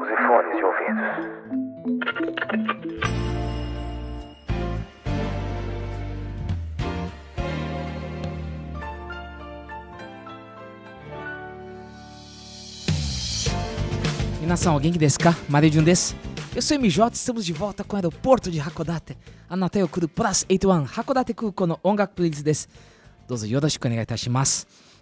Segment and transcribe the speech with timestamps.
[0.00, 1.40] Use fones de ouvidos.
[14.46, 16.16] Nação, alguém que desca, Maria de um des.
[16.56, 19.16] Eu sou MJ, estamos de volta com o aeroporto de Hakodate.
[19.48, 22.68] Anatel Kuru plus 81 Hakodate Kuru Kono Ongak Playlist des.
[23.28, 23.86] Dozo yoda shiku.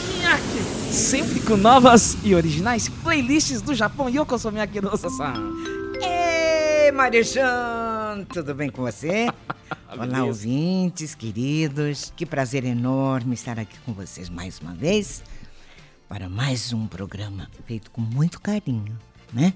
[0.07, 0.93] Miyake!
[0.93, 4.09] Sempre com novas e originais playlists do Japão.
[4.09, 5.33] Yoko sou Miyake Rosa-san.
[6.01, 9.27] Ei, Marejão, tudo bem com você?
[9.91, 12.13] Olá, ouvintes, queridos.
[12.15, 15.23] Que prazer enorme estar aqui com vocês mais uma vez
[16.07, 18.97] para mais um programa feito com muito carinho,
[19.33, 19.53] né?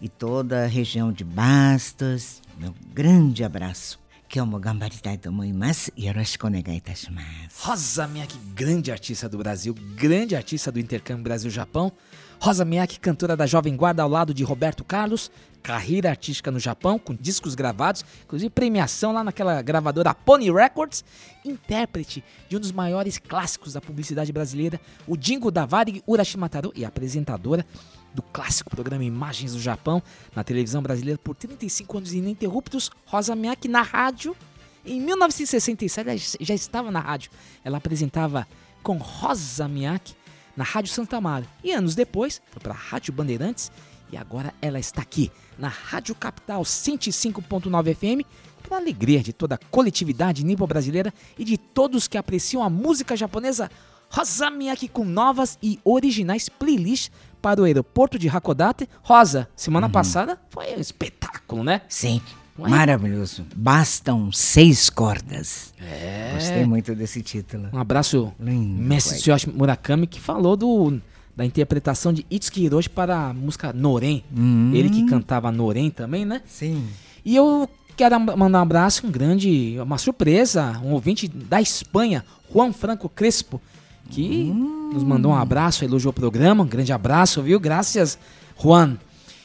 [0.00, 3.98] E toda a região de Bastos, meu grande abraço.
[4.28, 5.90] Kyomo gambaritai to omoimasu.
[5.96, 7.28] Yoroshiku onegai itashimasu.
[7.64, 11.90] Rosa Miyake, grande artista do Brasil, grande artista do intercâmbio Brasil-Japão.
[12.40, 15.30] Rosa Miyake, cantora da Jovem Guarda ao lado de Roberto Carlos,
[15.62, 21.04] carreira artística no Japão, com discos gravados, inclusive premiação lá naquela gravadora Pony Records,
[21.44, 27.66] intérprete de um dos maiores clássicos da publicidade brasileira, o Jingo Davari Urashimataru, e apresentadora
[28.18, 30.02] do clássico programa Imagens do Japão,
[30.34, 34.36] na televisão brasileira por 35 anos ininterruptos, Rosa Miyake na rádio.
[34.84, 37.30] Em 1967 ela já estava na rádio.
[37.64, 38.44] Ela apresentava
[38.82, 40.16] com Rosa Miyake
[40.56, 41.46] na Rádio Santa Amaro.
[41.62, 43.70] E anos depois, foi para a Rádio Bandeirantes
[44.10, 48.26] e agora ela está aqui na Rádio Capital 105.9 FM
[48.68, 53.70] para alegria de toda a coletividade nipo-brasileira e de todos que apreciam a música japonesa.
[54.10, 58.88] Rosa Miyake com novas e originais playlists para o aeroporto de Hakodate.
[59.02, 61.82] Rosa, semana passada foi um espetáculo, né?
[61.88, 62.20] Sim,
[62.58, 62.68] Ué?
[62.68, 63.46] maravilhoso.
[63.54, 65.72] Bastam seis cordas.
[65.80, 66.32] É.
[66.34, 67.68] Gostei muito desse título.
[67.72, 69.18] Um abraço, Lindo, Mestre.
[69.18, 71.00] Tsuyoshi Murakami, que falou do,
[71.36, 74.24] da interpretação de Itsuki Hiroshi para a música Noren.
[74.36, 74.72] Hum.
[74.74, 76.42] Ele que cantava Noren também, né?
[76.46, 76.86] Sim.
[77.24, 82.72] E eu quero mandar um abraço, um grande, uma surpresa, um ouvinte da Espanha, Juan
[82.72, 83.60] Franco Crespo,
[84.10, 84.44] que
[84.92, 86.64] nos mandou um abraço, elogiou o programa.
[86.64, 87.58] Um grande abraço, viu?
[87.60, 88.18] Graças,
[88.60, 88.96] Juan.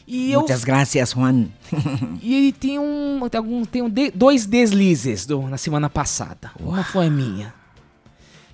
[0.08, 1.48] E eu Muitas graças, Juan.
[2.22, 3.22] e tem um.
[3.30, 6.52] Tem, algum, tem um de- dois deslizes do- na semana passada.
[6.60, 7.54] Uma foi minha.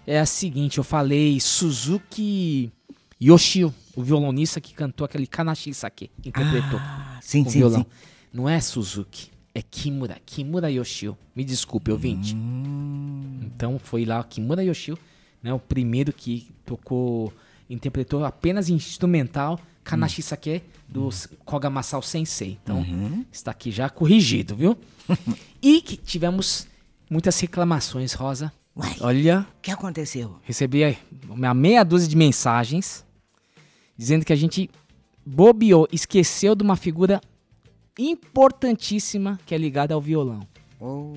[0.06, 2.72] É a seguinte, eu falei Suzuki
[3.22, 7.80] Yoshio, o violonista que cantou aquele Kanashi Sake, interpretou Ah, sim, o sim, violão.
[7.82, 7.86] sim.
[8.34, 11.18] Não é Suzuki, é Kimura, Kimura Yoshio.
[11.36, 12.36] Me desculpe, ouvinte.
[12.36, 13.40] Hum.
[13.44, 14.98] Então foi lá Kimura Yoshio,
[15.42, 17.34] né, o primeiro que tocou,
[17.70, 21.10] interpretou apenas instrumental Kanashi Sake do Hum.
[21.10, 22.58] S- Koga Masao Sensei.
[22.64, 23.26] Então Uhum.
[23.32, 24.78] está aqui já corrigido, viu?
[25.62, 26.68] e que tivemos
[27.10, 28.52] muitas reclamações, Rosa.
[28.76, 28.96] Uai.
[29.02, 30.38] Olha, O que aconteceu?
[30.44, 30.98] recebi
[31.28, 33.04] uma meia dúzia de mensagens
[33.98, 34.70] dizendo que a gente
[35.26, 37.20] bobeou, esqueceu de uma figura
[37.98, 40.48] importantíssima que é ligada ao violão.
[40.80, 41.12] Oh,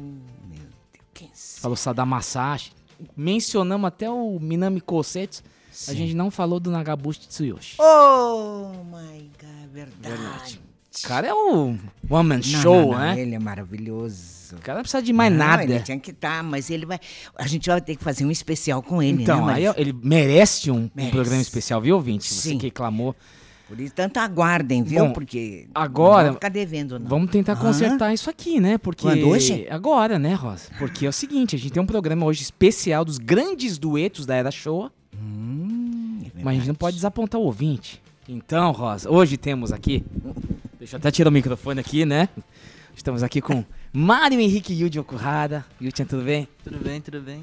[0.48, 1.04] meu Deus.
[1.14, 1.30] Quem?
[1.60, 2.72] Falou Sadam Masashi,
[3.16, 5.42] mencionamos até o Minami Kosetsu,
[5.88, 7.76] a gente não falou do Nagabushi Tsuyoshi.
[7.80, 10.60] Oh, my God, verdade.
[11.04, 11.74] O cara é o
[12.10, 13.18] one man Não, show, não, não, né?
[13.18, 14.56] Ele é maravilhoso.
[14.56, 15.62] O cara não precisa de mais Não, nada.
[15.64, 17.00] Ele tinha que estar, mas ele vai.
[17.34, 19.54] A gente vai ter que fazer um especial com ele, Então, né?
[19.54, 21.12] aí Mas, ele merece um, um Merece.
[21.12, 22.28] programa especial, viu, ouvinte?
[22.32, 22.58] Você Sim.
[22.58, 23.16] que reclamou.
[23.72, 25.06] Por isso, tanto aguardem, viu?
[25.06, 25.66] Bom, Porque.
[25.74, 27.06] agora- Não ficar devendo, não.
[27.06, 27.62] Vamos tentar Aham.
[27.62, 28.76] consertar isso aqui, né?
[28.76, 29.26] Porque Quando?
[29.28, 29.66] Hoje?
[29.70, 30.64] agora, né, Rosa?
[30.78, 34.34] Porque é o seguinte, a gente tem um programa hoje especial dos grandes duetos da
[34.34, 37.98] era Showa, Hum, é mas a gente não pode desapontar o ouvinte.
[38.28, 40.04] Então, Rosa, hoje temos aqui,
[40.78, 42.28] deixa eu até tirar o microfone aqui, né?
[42.94, 45.64] Estamos aqui com Mário Henrique Yuji Okuhara.
[45.80, 46.46] Yuji, tudo bem?
[46.62, 47.42] Tudo bem, tudo bem.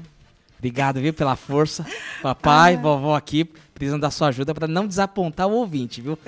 [0.58, 1.84] Obrigado, viu, pela força.
[2.22, 3.50] Papai, vovó aqui,
[3.80, 6.18] precisando da sua ajuda pra não desapontar o ouvinte, viu?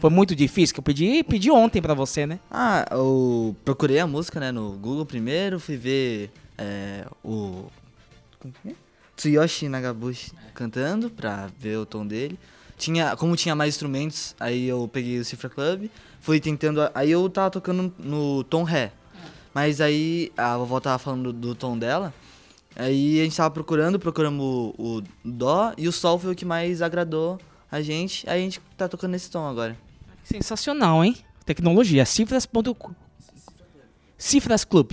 [0.00, 2.40] Foi muito difícil, que eu pedi, pedi ontem pra você, né?
[2.50, 7.66] Ah, eu procurei a música, né, no Google primeiro, fui ver é, o
[8.64, 8.72] é?
[9.14, 12.38] Tsuyoshi Nagabushi cantando pra ver o tom dele.
[12.78, 17.28] Tinha, como tinha mais instrumentos, aí eu peguei o Cifra Club, fui tentando, aí eu
[17.28, 18.90] tava tocando no tom ré.
[19.52, 22.14] Mas aí a vovó tava falando do, do tom dela.
[22.76, 26.44] Aí a gente tava procurando, procuramos o, o dó e o sol foi o que
[26.44, 27.38] mais agradou
[27.70, 28.28] a gente.
[28.28, 29.76] Aí a gente tá tocando esse tom agora.
[30.24, 31.16] Sensacional, hein?
[31.44, 32.04] Tecnologia.
[32.06, 32.48] Cifras.
[34.16, 34.92] Cifras Club.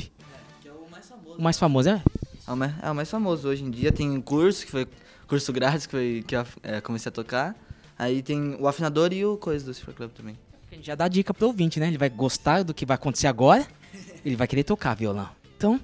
[1.37, 2.03] O mais famoso, é?
[2.47, 3.91] É o, mais, é o mais famoso hoje em dia.
[3.91, 4.87] Tem curso, que foi
[5.27, 7.55] curso grátis, que, foi, que eu é, comecei a tocar.
[7.97, 10.37] Aí tem o afinador e o coisa do Cifra Club também.
[10.71, 11.87] A gente já dá dica pro ouvinte, né?
[11.87, 13.65] Ele vai gostar do que vai acontecer agora.
[14.25, 15.29] Ele vai querer tocar violão.
[15.55, 15.79] Então,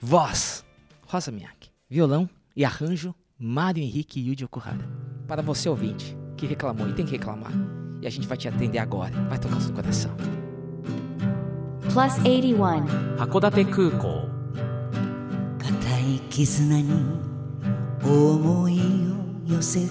[0.00, 0.64] voz,
[1.10, 1.70] Rosa Miyake.
[1.88, 4.88] Violão e arranjo, Mário Henrique e Yuji Okuhara.
[5.26, 7.50] Para você ouvinte, que reclamou e tem que reclamar.
[8.00, 9.10] E a gente vai te atender agora.
[9.28, 10.12] Vai tocar seu coração.
[11.92, 13.18] Plus 81.
[13.18, 14.30] Hakodate Kuko
[15.58, 17.20] Katai kizuna ni
[18.04, 18.78] omoi
[19.10, 19.90] o yosete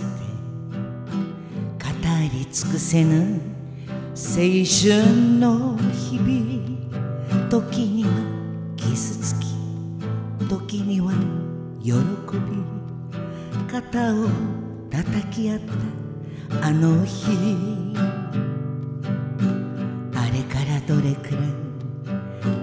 [1.77, 3.41] Katari tsukusenu
[4.13, 6.79] seishun no hibi
[7.49, 8.05] Toki ni
[8.77, 9.48] kisu
[10.49, 11.13] 時には
[11.81, 12.63] 喜び
[13.71, 14.27] 肩を
[14.89, 15.59] 叩き合っ
[16.59, 17.31] たあの日
[20.15, 21.43] あれからどれくらい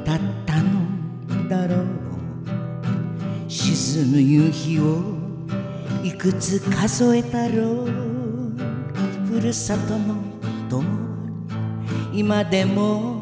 [0.04, 1.86] 経ったのだろう
[3.48, 5.16] 沈む夕日を
[6.02, 8.16] いくつ数えたろう。
[9.36, 10.14] ふるさとの
[10.70, 10.82] 友
[12.10, 13.15] に今でも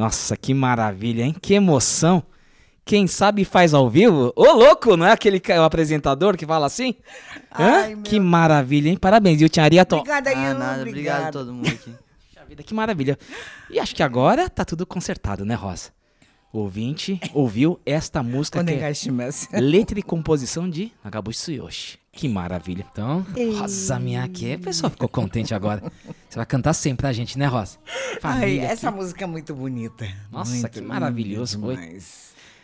[0.00, 1.36] Nossa, que maravilha, hein?
[1.42, 2.22] Que emoção.
[2.86, 4.32] Quem sabe faz ao vivo?
[4.34, 6.94] Ô, louco, não é aquele apresentador que fala assim?
[7.52, 7.82] Hã?
[7.82, 8.96] Ai, meu Que maravilha, hein?
[8.96, 9.96] Parabéns, Yuti Ariato.
[9.96, 11.94] Obrigada, Ah, Yu, nada, obrigado a todo mundo aqui.
[12.64, 13.18] Que maravilha.
[13.70, 15.90] E acho que agora tá tudo consertado, né, Rosa?
[16.52, 21.98] Ouvinte ouviu esta música que é letra e composição de Nagabushi Tsuyoshi.
[22.12, 22.84] Que maravilha.
[22.90, 23.24] Então,
[23.56, 25.80] Rosa Miyake, a pessoa ficou contente agora.
[26.28, 27.78] Você vai cantar sempre pra gente, né, Rosa?
[27.86, 28.98] Ai, Família essa aqui.
[28.98, 30.08] música é muito bonita.
[30.30, 32.00] Nossa, Muito que maravilhoso foi.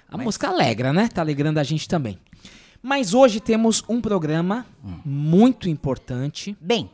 [0.08, 1.08] A música alegra, né?
[1.08, 2.18] Tá alegrando a gente também.
[2.86, 4.64] Mas hoje temos um programa
[5.04, 6.56] muito importante.
[6.60, 6.88] Bem,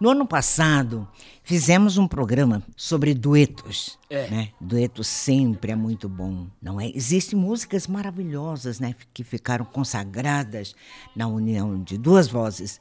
[0.00, 1.06] no ano passado
[1.44, 3.96] fizemos um programa sobre duetos.
[4.10, 4.28] É.
[4.28, 4.48] Né?
[4.60, 6.90] Dueto sempre é muito bom, não é?
[6.92, 8.96] Existem músicas maravilhosas, né?
[9.14, 10.74] Que ficaram consagradas
[11.14, 12.80] na união de duas vozes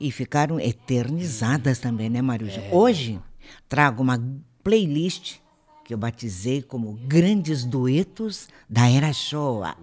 [0.00, 2.60] e ficaram eternizadas também, né, Maruja?
[2.72, 3.20] Hoje
[3.68, 4.20] trago uma
[4.64, 5.36] playlist
[5.84, 9.76] que eu batizei como Grandes Duetos da Era Showa.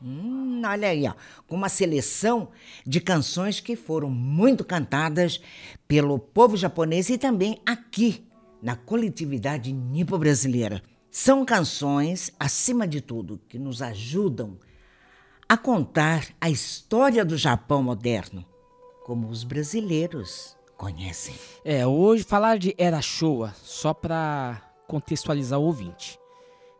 [0.00, 1.14] Hum, olha aí, ó,
[1.46, 2.48] com uma seleção
[2.86, 5.40] de canções que foram muito cantadas
[5.88, 8.24] pelo povo japonês e também aqui
[8.62, 10.82] na coletividade nipo-brasileira.
[11.10, 14.58] São canções, acima de tudo, que nos ajudam
[15.48, 18.44] a contar a história do Japão moderno,
[19.04, 21.34] como os brasileiros conhecem.
[21.64, 26.18] É, hoje falar de Era Showa, só para contextualizar o ouvinte,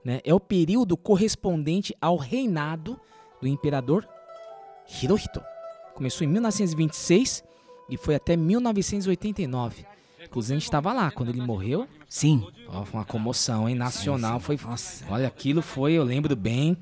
[0.05, 0.21] né?
[0.25, 2.99] É o período correspondente ao reinado
[3.41, 4.09] do imperador
[5.03, 5.43] Hirohito.
[5.95, 7.45] Começou em 1926
[7.91, 9.85] e foi até 1989.
[10.25, 11.87] Inclusive a gente estava lá quando ele morreu.
[12.09, 13.75] Sim, Ó, foi uma comoção, hein?
[13.75, 14.41] Nacional.
[14.41, 15.05] Foi, Nossa.
[15.11, 16.77] olha, aquilo foi, eu lembro bem.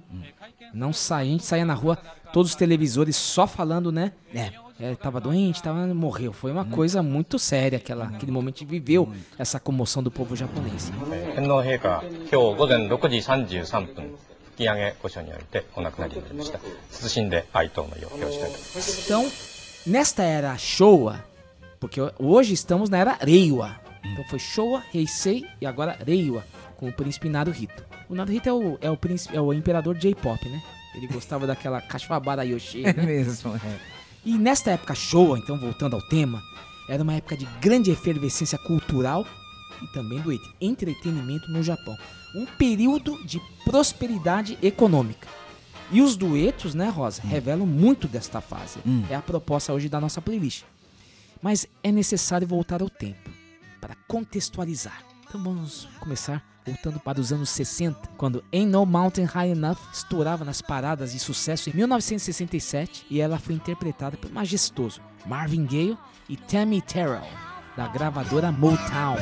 [0.72, 1.96] Não saía, a gente saía na rua,
[2.32, 4.12] todos os televisores só falando, né?
[4.34, 6.32] é é, tava doente, tava, morreu.
[6.32, 10.92] Foi uma coisa muito séria aquela, aquele momento que viveu essa comoção do povo japonês.
[19.04, 19.30] Então,
[19.86, 21.24] nesta era Showa,
[21.78, 23.76] porque hoje estamos na era Reiwa.
[24.04, 26.44] Então foi Showa, Heisei e agora Reiwa,
[26.76, 27.84] com o príncipe Naruhito.
[28.08, 30.62] O Naruhito é o, é o, príncipe, é o imperador J-pop, né?
[30.94, 32.82] Ele gostava daquela Kashiwabara Yoshi.
[32.82, 32.94] Né?
[32.96, 33.95] É mesmo, é.
[34.26, 36.42] E nesta época Showa, então voltando ao tema,
[36.88, 39.24] era uma época de grande efervescência cultural
[39.80, 41.96] e também do ent- entretenimento no Japão.
[42.34, 45.28] Um período de prosperidade econômica.
[45.92, 48.80] E os duetos, né, Rosa, revelam muito desta fase.
[49.08, 50.64] É a proposta hoje da nossa playlist.
[51.40, 53.30] Mas é necessário voltar ao tempo
[53.80, 55.04] para contextualizar.
[55.28, 60.44] Então vamos começar voltando para os anos 60, quando Ain't No Mountain High Enough estourava
[60.44, 66.36] nas paradas de sucesso em 1967 e ela foi interpretada pelo majestoso Marvin Gaye e
[66.36, 67.26] Tammy Terrell,
[67.76, 69.16] da gravadora Motown.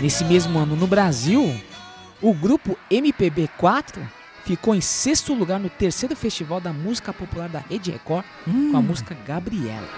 [0.00, 1.60] Nesse mesmo ano no Brasil,
[2.20, 4.00] o grupo MPB4
[4.44, 8.82] ficou em sexto lugar no terceiro festival da música popular da Rede Record com a
[8.82, 9.88] música Gabriela.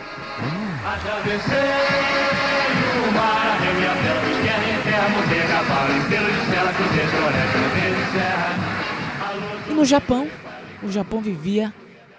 [9.68, 10.28] E no Japão,
[10.82, 11.72] o Japão vivia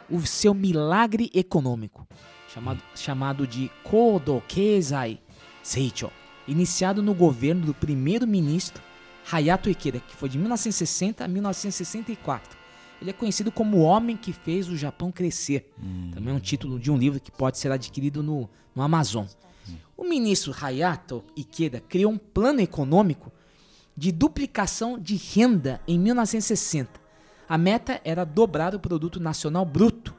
[0.10, 2.08] o seu milagre econômico,
[2.52, 5.20] chamado, chamado de Kodo Keizai
[5.62, 6.10] Seicho,
[6.48, 8.82] iniciado no governo do primeiro-ministro
[9.30, 12.58] Hayato Ikeda, que foi de 1960 a 1964.
[13.02, 15.74] Ele é conhecido como o homem que fez o Japão crescer.
[16.14, 19.26] Também é um título de um livro que pode ser adquirido no, no Amazon.
[19.98, 23.32] O ministro Hayato Ikeda criou um plano econômico
[23.96, 27.00] de duplicação de renda em 1960.
[27.48, 30.16] A meta era dobrar o produto nacional bruto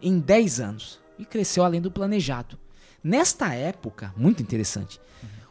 [0.00, 2.58] em 10 anos e cresceu além do planejado.
[3.02, 5.00] Nesta época, muito interessante,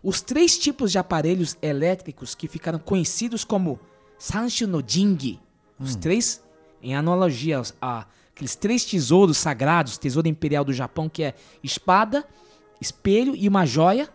[0.08, 3.78] os três tipos de aparelhos elétricos que ficaram conhecidos como
[4.18, 5.38] Sanshu no Jingi,
[5.78, 6.42] os três,
[6.82, 12.26] em analogia a, aqueles três tesouros sagrados, tesouro imperial do Japão, que é espada,
[12.80, 14.08] espelho e uma joia.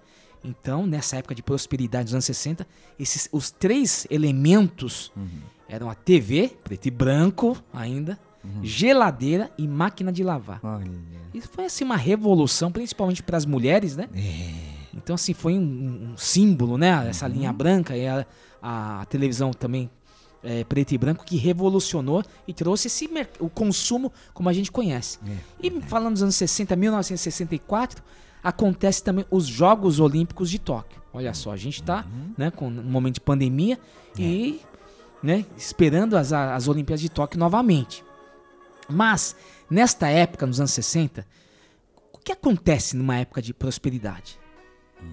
[0.42, 2.66] Então, nessa época de prosperidade dos anos 60,
[2.98, 5.12] esses, os três elementos
[5.68, 8.18] eram a TV, preto e branco ainda,
[8.62, 10.58] geladeira e máquina de lavar.
[10.62, 10.90] Olha.
[11.34, 14.08] Isso foi assim uma revolução, principalmente para as mulheres, né?
[14.94, 17.08] Então assim foi um, um símbolo, né?
[17.08, 18.26] Essa linha branca e a,
[18.62, 19.90] a televisão também
[20.42, 23.08] é, preto e branco que revolucionou e trouxe esse
[23.38, 25.18] o consumo como a gente conhece.
[25.62, 28.02] E falando dos anos 60, 1964,
[28.42, 31.00] acontece também os Jogos Olímpicos de Tóquio.
[31.12, 32.06] Olha só, a gente está
[32.36, 33.78] né, com um momento de pandemia
[34.18, 34.60] e
[35.22, 38.04] né, esperando as, as Olimpíadas de Tóquio novamente.
[38.88, 39.36] Mas,
[39.70, 41.24] nesta época, nos anos 60,
[42.12, 44.41] o que acontece numa época de prosperidade?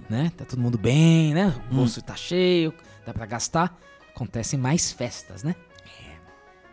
[0.10, 0.32] Né?
[0.36, 1.54] Tá todo mundo bem, né?
[1.72, 2.74] O bolso tá cheio,
[3.06, 3.78] dá pra gastar.
[4.16, 5.56] Acontecem mais festas, né?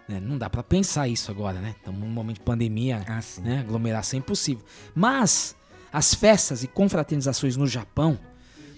[0.09, 1.75] Né, Não dá pra pensar isso agora, né?
[1.77, 3.61] Estamos num momento de pandemia, Ah, né?
[3.61, 4.65] Aglomeração é impossível.
[4.95, 5.57] Mas
[5.93, 8.19] as festas e confraternizações no Japão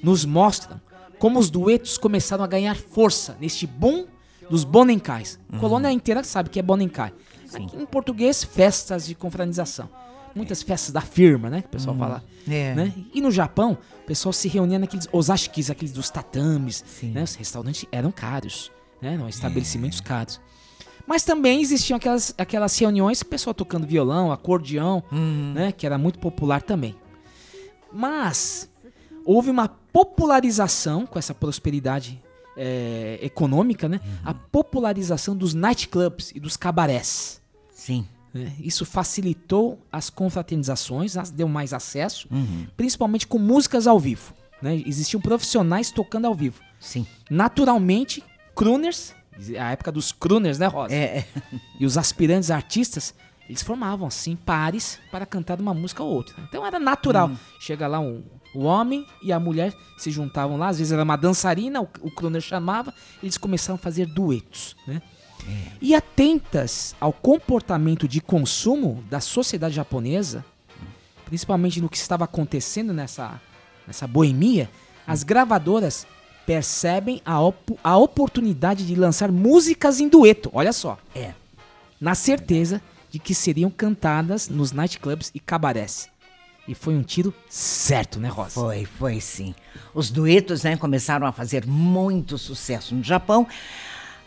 [0.03, 0.81] nos mostram
[1.19, 4.07] como os duetos começaram a ganhar força neste boom
[4.49, 5.39] dos bonenkais.
[5.53, 5.59] Uhum.
[5.59, 7.13] Colônia inteira sabe que é bonenkai.
[7.53, 9.89] Aqui em português, festas de confraternização.
[10.35, 11.61] Muitas festas da firma, né?
[11.63, 12.25] Que o pessoal Hum, fala.
[12.49, 12.75] é.
[12.75, 12.93] Né?
[13.15, 16.85] E no Japão, o pessoal se reunia naqueles osashikis, aqueles dos tatames.
[17.03, 17.23] Né?
[17.23, 18.71] Os restaurantes eram caros,
[19.03, 19.15] né?
[19.15, 20.41] Eram estabelecimentos caros.
[21.07, 25.03] Mas também existiam aquelas, aquelas reuniões, o pessoal tocando violão, acordeão,
[25.55, 25.73] né?
[25.73, 26.95] Que era muito popular também.
[27.93, 28.69] Mas
[29.25, 32.23] houve uma popularização com essa prosperidade
[32.57, 34.01] é, econômica, né?
[34.25, 37.41] A popularização dos nightclubs e dos cabarés.
[37.73, 38.07] Sim.
[38.33, 38.53] Né?
[38.61, 42.67] Isso facilitou as confraternizações, deu mais acesso, Uhum.
[42.77, 44.35] principalmente com músicas ao vivo.
[44.61, 44.83] Né?
[44.87, 46.61] Existiam profissionais tocando ao vivo.
[46.81, 47.07] Sim.
[47.31, 48.23] Naturalmente,
[48.55, 49.15] crooners,
[49.59, 50.95] a época dos crooners, né, Rosa?
[50.95, 51.25] É,
[51.79, 53.15] E os aspirantes artistas,
[53.49, 56.35] eles formavam, assim, pares para cantar uma música ou outra.
[56.49, 57.31] Então era natural.
[57.61, 58.23] Chega lá um,
[58.55, 62.11] o homem e a mulher se juntavam lá, às vezes era uma dançarina, o, o
[62.11, 62.93] crooner chamava,
[63.23, 65.01] eles começaram a fazer duetos, né?
[65.81, 70.45] E atentas ao comportamento de consumo da sociedade japonesa,
[71.25, 73.41] principalmente no que estava acontecendo nessa,
[73.87, 74.69] nessa boemia,
[75.07, 76.07] as gravadoras
[76.47, 80.51] percebem a, op- a oportunidade de lançar músicas em dueto.
[80.53, 80.99] Olha só.
[81.15, 81.33] É.
[82.01, 86.09] Na certeza de que seriam cantadas nos nightclubs e cabarés.
[86.67, 88.51] E foi um tiro certo, né, Rosa?
[88.51, 89.55] Foi, foi sim.
[89.95, 93.47] Os duetos né, começaram a fazer muito sucesso no Japão,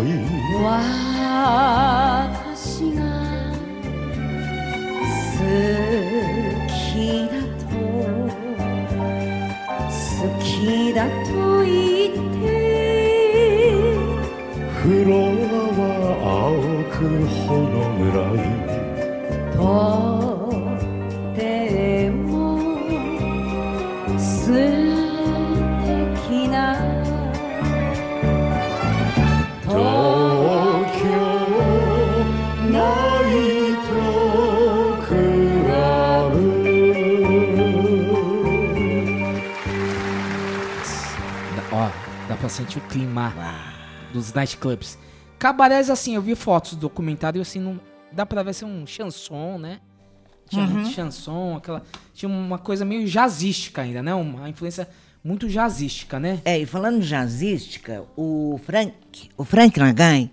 [0.62, 2.35] 私
[6.67, 7.35] きだ
[7.69, 7.75] と
[9.89, 9.95] 好
[10.39, 11.29] きだと
[11.63, 11.71] 言
[12.11, 12.47] って。
[14.77, 15.27] フロア
[15.77, 15.81] は
[16.47, 16.55] 青
[16.93, 16.95] く
[17.45, 17.55] 炎
[17.97, 18.47] ぐらい
[42.47, 43.33] pra sentir o clima
[44.13, 44.97] dos nightclubs.
[45.37, 47.77] Cabarés, assim, eu vi fotos do documentário, assim, não
[48.11, 49.81] dá pra ver ser um chanson, né?
[50.49, 50.69] Tinha Uhum.
[50.69, 51.83] muito chanson, aquela.
[52.13, 54.13] Tinha uma coisa meio jazzística ainda, né?
[54.13, 54.87] Uma influência
[55.21, 56.41] muito jazzística, né?
[56.45, 60.31] É, e falando jazzística, o Frank, o Frank Nagai,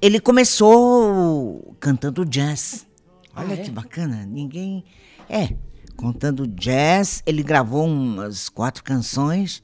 [0.00, 2.86] ele começou cantando jazz.
[3.34, 3.56] Olha Ah, é?
[3.56, 4.84] que bacana, ninguém...
[5.28, 5.54] É,
[5.96, 9.60] contando jazz, ele gravou umas quatro canções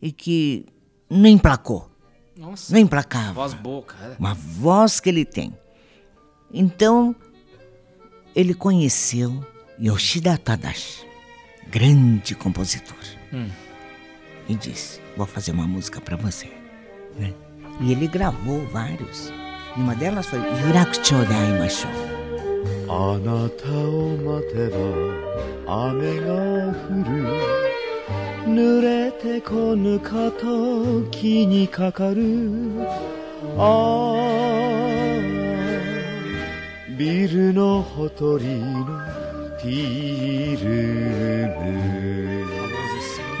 [0.00, 0.66] e que
[1.18, 1.90] não emplacou.
[2.36, 2.72] Nossa.
[2.72, 3.32] Não emplacava.
[3.32, 3.96] Voz boca.
[4.02, 4.16] É.
[4.18, 5.56] Uma voz que ele tem.
[6.52, 7.14] Então,
[8.34, 9.44] ele conheceu
[9.80, 11.06] Yoshida Tadashi,
[11.68, 12.96] grande compositor.
[13.32, 13.48] Hum.
[14.48, 16.50] E disse, vou fazer uma música para você.
[17.18, 17.32] Né?
[17.80, 19.32] E ele gravou vários.
[19.76, 21.88] E uma delas foi Yurakucho Daimasho.
[22.88, 24.76] Anata o mateba,
[25.66, 27.61] ame.
[28.45, 32.87] 濡れてこぬかと気にかかる
[33.57, 34.57] ああ
[36.97, 38.85] ビルのほとりの
[39.61, 41.87] ティールーム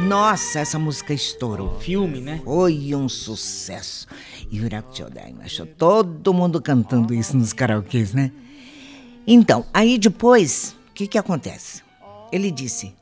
[0.07, 1.79] Nossa, essa música estourou.
[1.79, 2.39] Filme, né?
[2.45, 4.07] Foi um sucesso.
[4.53, 5.65] Yurakucho de Aimashou.
[5.65, 8.31] Todo mundo cantando isso nos karaokês, né?
[9.25, 11.81] Então, aí depois, o que que acontece?
[12.31, 12.95] Ele disse,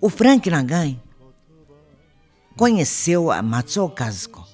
[0.00, 0.98] o Frank Nagai
[2.56, 4.46] conheceu a Matsuo Kazuko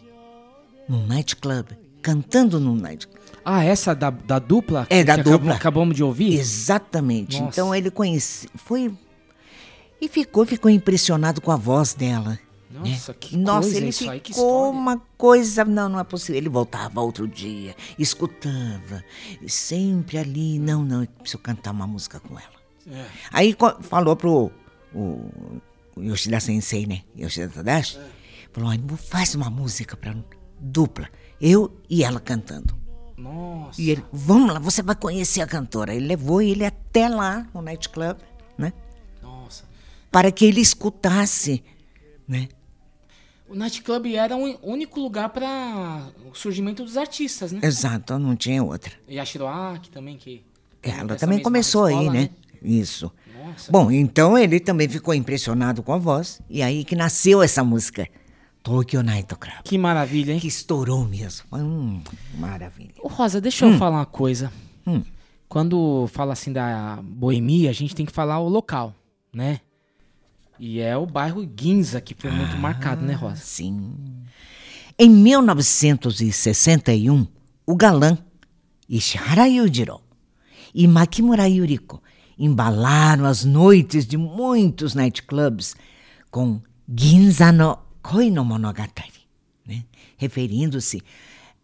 [0.89, 1.69] num nightclub,
[2.03, 3.23] cantando num nightclub.
[3.45, 4.87] Ah, essa da, da dupla?
[4.89, 5.55] É, da dupla.
[5.55, 6.39] Acabamos de ouvir?
[6.39, 7.39] Exatamente.
[7.41, 7.51] Nossa.
[7.51, 8.95] Então ele conhece, foi
[10.01, 12.39] e ficou, ficou impressionado com a voz dela.
[12.71, 12.81] né?
[12.91, 16.37] Nossa, que Nossa, coisa ele isso aí, ficou uma coisa, não, não é possível.
[16.37, 19.05] Ele voltava outro dia, escutava,
[19.47, 22.99] sempre ali, não, não, eu preciso cantar uma música com ela.
[22.99, 23.05] É.
[23.33, 24.51] Aí falou pro
[24.95, 25.61] o,
[25.97, 27.03] o Yoshida Sensei, né?
[27.17, 27.99] Yoshida Tadashi,
[28.53, 30.15] falou: "Olha, faz uma música para
[30.61, 31.09] dupla,
[31.41, 32.75] eu e ela cantando.
[33.17, 33.81] Nossa.
[33.81, 35.95] E ele, vamos lá, você vai conhecer a cantora.
[35.95, 38.19] Ele levou ele até lá no nightclub,
[38.59, 38.73] né?
[39.23, 39.65] Nossa.
[40.11, 41.63] Para que ele escutasse,
[42.27, 42.49] né?
[43.49, 47.61] O nightclub era o único lugar para o surgimento dos artistas, né?
[47.63, 48.93] Exato, não tinha outra.
[49.07, 50.43] E a Shiroaki também, que.
[50.83, 52.31] Ela também começou aí, escola, né?
[52.63, 53.13] Isso.
[53.45, 53.71] Nossa.
[53.71, 56.41] Bom, então ele também ficou impressionado com a voz.
[56.49, 58.09] E aí que nasceu essa música.
[58.63, 59.53] Tokyo Night Club.
[59.63, 60.41] Que maravilha, hein?
[60.41, 61.45] Que estourou mesmo.
[61.51, 62.01] Foi um
[62.39, 62.95] maravilha.
[63.03, 63.79] Ô, Rosa, deixa eu Hum.
[63.79, 64.51] falar uma coisa.
[64.87, 65.03] Hum.
[65.49, 68.95] Quando fala assim da boemia, a gente tem que falar o local,
[69.33, 69.61] né?
[70.59, 73.37] E é o bairro Ginza que foi muito marcado, né, Rosa?
[73.37, 73.93] Sim.
[74.99, 77.27] Em 1961,
[77.67, 78.17] o galã
[78.89, 80.01] Ishihara Yujiro
[80.75, 82.03] e Makimura Yuriko
[82.39, 85.75] embalaram as noites de muitos nightclubs
[86.31, 89.27] com Ginza no Koi no Monogatari,
[89.67, 89.85] né?
[90.17, 91.03] referindo-se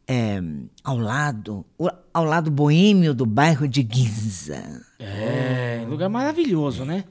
[0.09, 0.41] eh,
[0.83, 1.65] ao lado
[2.13, 4.85] ao lado boêmio do bairro de Ginza.
[4.99, 7.05] É, lugar maravilhoso, né?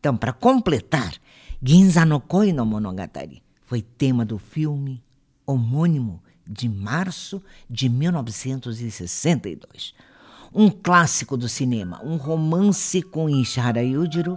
[0.00, 1.14] Então, para completar,
[1.62, 5.00] Ginza no Koi no Monogatari foi tema do filme
[5.46, 9.94] homônimo de março de 1962.
[10.54, 14.36] Um clássico do cinema, um romance com Ishihara Yujiro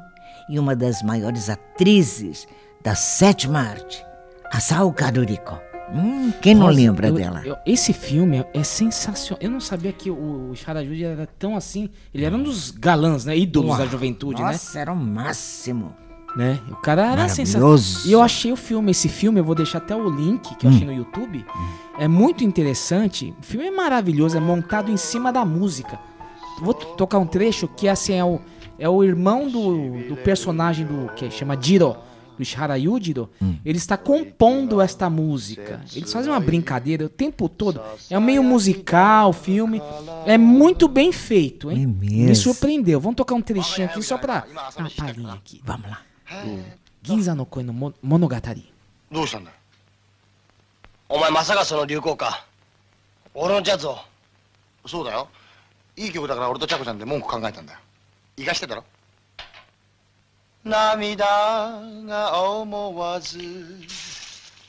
[0.49, 2.47] e uma das maiores atrizes
[2.83, 4.03] da sétima arte,
[4.51, 5.59] Asao Karuriko.
[5.93, 7.41] Hum, quem não lembra eu- dela?
[7.45, 9.39] eu- esse filme é- é sensacional.
[9.41, 11.89] Eu não sabia que o, o Sharajuji era tão assim.
[12.13, 13.37] Ele era um dos galãs, né?
[13.37, 14.51] Ídolos Uau, da juventude, né?
[14.53, 15.95] Nossa, era o máximo.
[16.35, 16.59] Né?
[16.69, 17.75] O cara era sensacional.
[18.05, 20.71] E eu achei o filme, esse filme, eu vou deixar até o link que eu
[20.71, 20.73] Hum.
[20.75, 21.45] achei no YouTube.
[21.97, 23.33] É muito interessante.
[23.39, 25.97] O filme é maravilhoso, é montado em cima da música.
[26.61, 28.39] Vou tocar um trecho que assim é o,
[28.79, 31.95] é o irmão do, do personagem do que chama Jiro,
[32.37, 33.29] do Ishihara Yujiro.
[33.41, 33.55] Hum.
[33.63, 35.81] Ele está compondo esta música.
[35.95, 37.79] Eles fazem uma brincadeira o tempo todo.
[38.09, 39.81] É um meio musical, o filme.
[40.25, 41.87] É muito bem feito, hein?
[41.87, 42.35] Me mesmo.
[42.35, 42.99] surpreendeu.
[42.99, 45.61] Vamos tocar um trechinho aqui só pra dar uma palhinha aqui.
[45.65, 45.99] Vamos lá.
[46.31, 46.59] O
[47.03, 48.63] Ginza no Koi no Mo- Monogatari.
[49.11, 49.51] どうしたんだ？
[51.07, 52.45] お前まさかその流行か？
[53.33, 53.97] 俺のジャズを？
[54.87, 55.27] そうだよ。
[55.95, 57.79] いい曲だから俺とチャコちゃんで文句考えたんだよ。
[58.37, 58.83] 生かしてだろ。
[60.63, 61.25] 涙
[62.07, 63.37] が思わず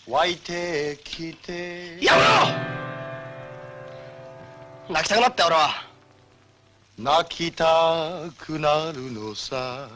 [0.06, 1.98] 湧いてきて。
[2.02, 2.20] やめ
[4.88, 4.94] ろ！
[4.94, 5.70] 泣きたくなったよ俺は。
[6.98, 9.88] 泣きたくなるのさ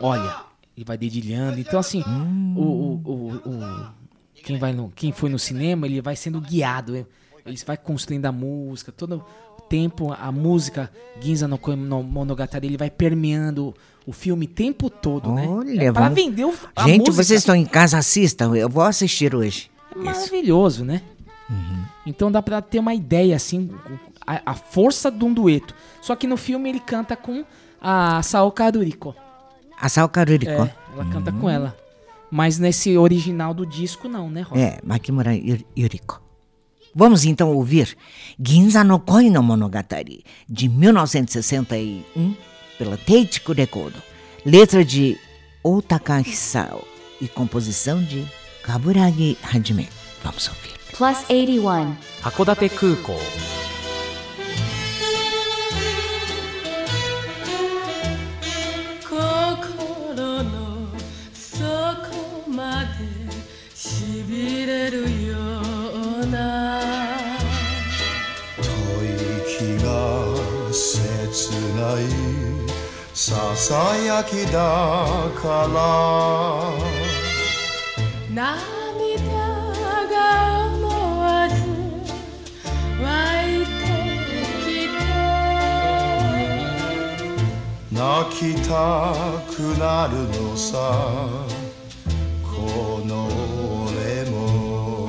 [0.00, 0.36] Olha,
[0.76, 1.58] ele vai dedilhando.
[1.60, 2.02] Então, assim,
[2.56, 3.86] o, o, o, o-
[4.44, 6.92] quem, vai no, quem foi no cinema, ele vai sendo guiado.
[6.92, 7.06] né?
[7.44, 9.24] Ele vai construindo a música, todo
[9.58, 13.74] o tempo, a música Ginza no, no Monogatari, ele vai permeando
[14.06, 15.46] o filme o tempo todo, né?
[15.48, 17.24] Olha, É pra vamos- vender o, a Gente, música.
[17.24, 18.54] vocês estão em casa, assistam.
[18.56, 19.70] Eu vou assistir hoje.
[19.94, 21.02] É maravilhoso, né?
[22.04, 23.70] Então dá pra ter uma ideia, assim,
[24.26, 25.74] a, a força de um dueto.
[26.02, 27.44] Só que no filme ele canta com
[27.80, 29.14] a Sao Karuriko.
[29.80, 30.50] Asao Karuriko.
[30.50, 31.76] É, ela canta com ela.
[32.30, 34.60] Mas nesse original do disco, não, né, Rosa?
[34.60, 36.20] É, Makimura Yur- Yuriko.
[36.94, 37.94] Vamos então ouvir
[38.42, 42.34] Ginza no Koi no Monogatari, de 1961,
[42.78, 44.02] pela Teitiku Recordo.
[44.44, 45.18] Letra de
[45.62, 46.82] Otaka Hisao
[47.20, 48.24] e composição de
[48.62, 49.88] Kaburagi Hajime.
[50.24, 50.75] Vamos ouvir.
[50.96, 51.94] Plus 81.
[52.22, 53.12] 函館空港
[59.60, 60.88] 心の
[61.34, 63.30] 底まで
[63.74, 65.36] しびれるよ
[66.22, 66.80] うな
[68.56, 68.64] 吐
[69.44, 69.92] 息が
[70.72, 72.04] 切ない
[73.12, 74.58] ささやきだ
[75.42, 75.76] から
[78.34, 79.16] 涙
[80.10, 80.65] が
[87.96, 88.72] 泣きた
[89.50, 90.74] くなるのさ。
[92.42, 93.28] この
[93.86, 95.08] 俺も。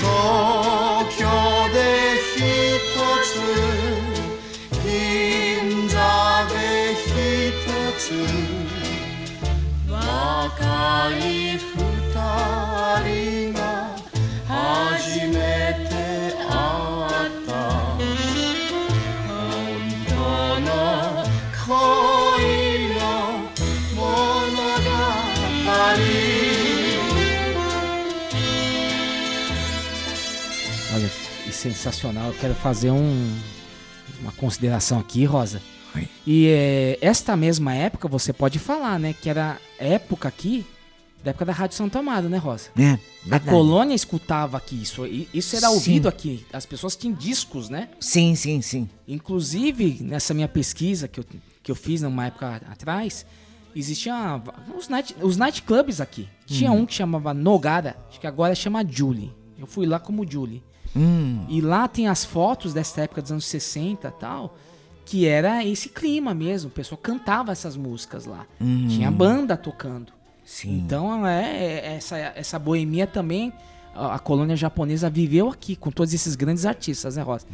[0.00, 0.08] 東
[1.18, 1.20] 京
[1.74, 1.76] で
[2.36, 2.40] 一
[3.24, 3.30] つ
[4.82, 5.94] 銀座
[6.48, 6.54] で
[6.94, 7.06] 一
[7.98, 8.00] つ。
[9.90, 11.20] 若い
[11.58, 11.62] 二
[13.04, 13.61] 人が
[31.62, 32.28] sensacional.
[32.28, 33.38] Eu quero fazer um,
[34.20, 35.60] uma consideração aqui, Rosa.
[36.26, 39.12] E é, esta mesma época, você pode falar, né?
[39.12, 40.64] Que era época aqui,
[41.22, 42.70] da época da Rádio Santo Amado, né, Rosa?
[42.76, 43.44] É, A verdade.
[43.50, 45.04] colônia escutava aqui isso.
[45.34, 45.74] Isso era Sim.
[45.74, 46.46] ouvido aqui.
[46.52, 47.90] As pessoas tinham discos, né?
[48.00, 48.88] Sim, sim, sim.
[49.06, 51.24] Inclusive, nessa minha pesquisa que eu,
[51.62, 53.26] que eu fiz numa época atrás,
[53.76, 54.42] existiam
[54.76, 56.26] os, night, os nightclubs aqui.
[56.46, 56.80] Tinha Hum.
[56.80, 59.30] um que chamava Nogara, acho que agora chama Julie.
[59.58, 60.62] Eu fui lá como Julie.
[60.96, 61.44] Hum.
[61.48, 64.56] E lá tem as fotos dessa época dos anos 60 e tal,
[65.04, 66.68] que era esse clima mesmo.
[66.68, 68.46] O pessoal cantava essas músicas lá.
[68.60, 68.86] Hum.
[68.88, 70.12] Tinha banda tocando.
[70.44, 70.78] Sim.
[70.78, 73.52] Então é, é- essa, essa boemia também.
[73.94, 77.44] A, a colônia japonesa viveu aqui com todos esses grandes artistas, né, Rosa?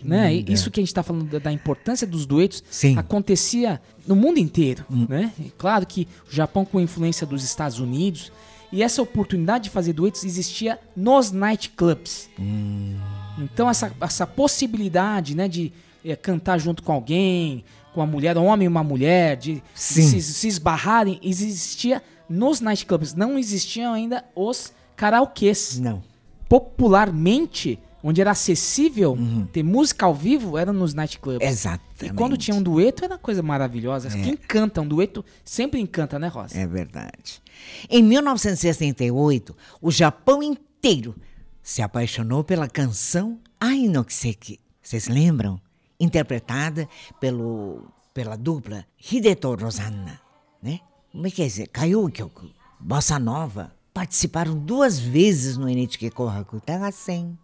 [0.00, 0.32] né?
[0.32, 0.52] E linda.
[0.52, 2.96] Isso que a gente está falando da, da importância dos duetos Sim.
[2.96, 5.06] acontecia no mundo inteiro, Hum.
[5.08, 5.32] né?
[5.40, 8.30] E claro que o Japão com influência dos Estados Unidos
[8.72, 12.30] e essa oportunidade de fazer duetos existia nos nightclubs.
[12.40, 12.96] Hum.
[13.38, 15.72] Então essa, essa possibilidade, né, de
[16.04, 19.62] eh, cantar junto com alguém, com uma mulher, um homem e uma mulher, de, de
[19.74, 23.14] se, se esbarrarem, existia nos nightclubs.
[23.14, 25.78] Não existiam ainda os karaokês.
[25.78, 26.02] Não.
[26.48, 29.16] Popularmente, onde era acessível
[29.52, 31.44] ter música ao vivo, era nos nightclubs.
[31.44, 31.48] Uhum.
[31.50, 32.06] Exatamente.
[32.06, 34.08] E quando tinha um dueto, era coisa maravilhosa.
[34.10, 36.58] Quem canta um dueto sempre encanta, né, Rosa?
[36.58, 37.42] É verdade.
[37.88, 41.14] Em 1968, o Japão inteiro
[41.62, 44.58] se apaixonou pela canção Ainokiseki.
[44.82, 45.60] Vocês lembram?
[46.00, 46.88] Interpretada
[47.20, 50.20] pelo, pela dupla Hideto Rosanna,
[50.60, 50.80] né?
[51.12, 51.68] Como é que é dizer?
[51.68, 53.72] Kaiokyoku, Bossa Nova.
[53.94, 57.38] Participaram duas vezes no NHK Kohaku Tagasen,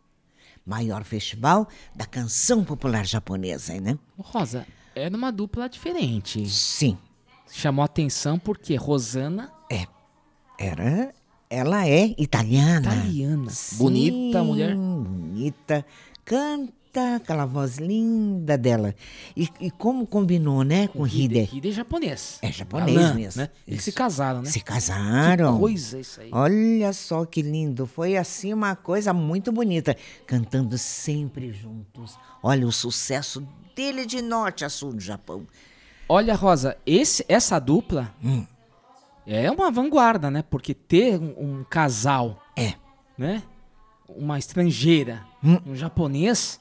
[0.69, 3.99] maior festival da canção popular japonesa, né?
[4.19, 6.47] Rosa, era uma dupla diferente.
[6.49, 6.99] Sim.
[7.51, 9.87] Chamou atenção porque Rosana É.
[10.59, 11.15] Era.
[11.49, 12.93] Ela é italiana.
[12.95, 13.51] Italiana.
[13.73, 14.75] Bonita mulher.
[14.77, 15.87] Bonita.
[16.25, 18.95] Canta aquela voz linda dela.
[19.37, 21.49] E, e como combinou, né, com, Hide?
[21.53, 22.39] Hide é japonês.
[22.43, 23.43] É japonês mesmo.
[23.43, 23.51] Né?
[23.67, 24.51] Eles se casaram, né?
[24.51, 25.53] Se casaram.
[25.55, 26.31] Que coisa isso aí.
[26.33, 27.87] Olha só que lindo.
[27.87, 29.97] Foi assim uma coisa muito bonita.
[30.27, 32.19] Cantando sempre juntos.
[32.43, 33.47] Olha o sucesso
[33.77, 35.47] dele de norte a sul do Japão.
[36.09, 38.47] Olha, Rosa, esse, essa dupla Hum.
[39.27, 40.43] é uma vanguarda, né?
[40.49, 42.75] Porque ter um, um casal, É.
[43.17, 43.43] né?
[44.09, 45.59] Uma estrangeira, Hum.
[45.67, 46.59] um japonês,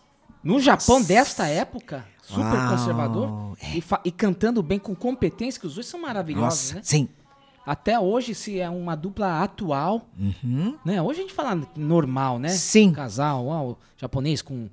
[0.47, 5.67] no Japão desta época, super Uau, conservador, e, fa- e cantando bem com competência, que
[5.67, 6.81] os dois são maravilhosos, Nossa, né?
[6.83, 7.09] sim.
[7.65, 10.07] Até hoje, se é uma dupla atual,
[10.85, 11.01] né?
[11.01, 12.47] Hoje a gente fala normal, né?
[12.49, 12.55] Uhum.
[12.55, 12.91] Sim.
[12.93, 14.69] Casal, ó, o japonês com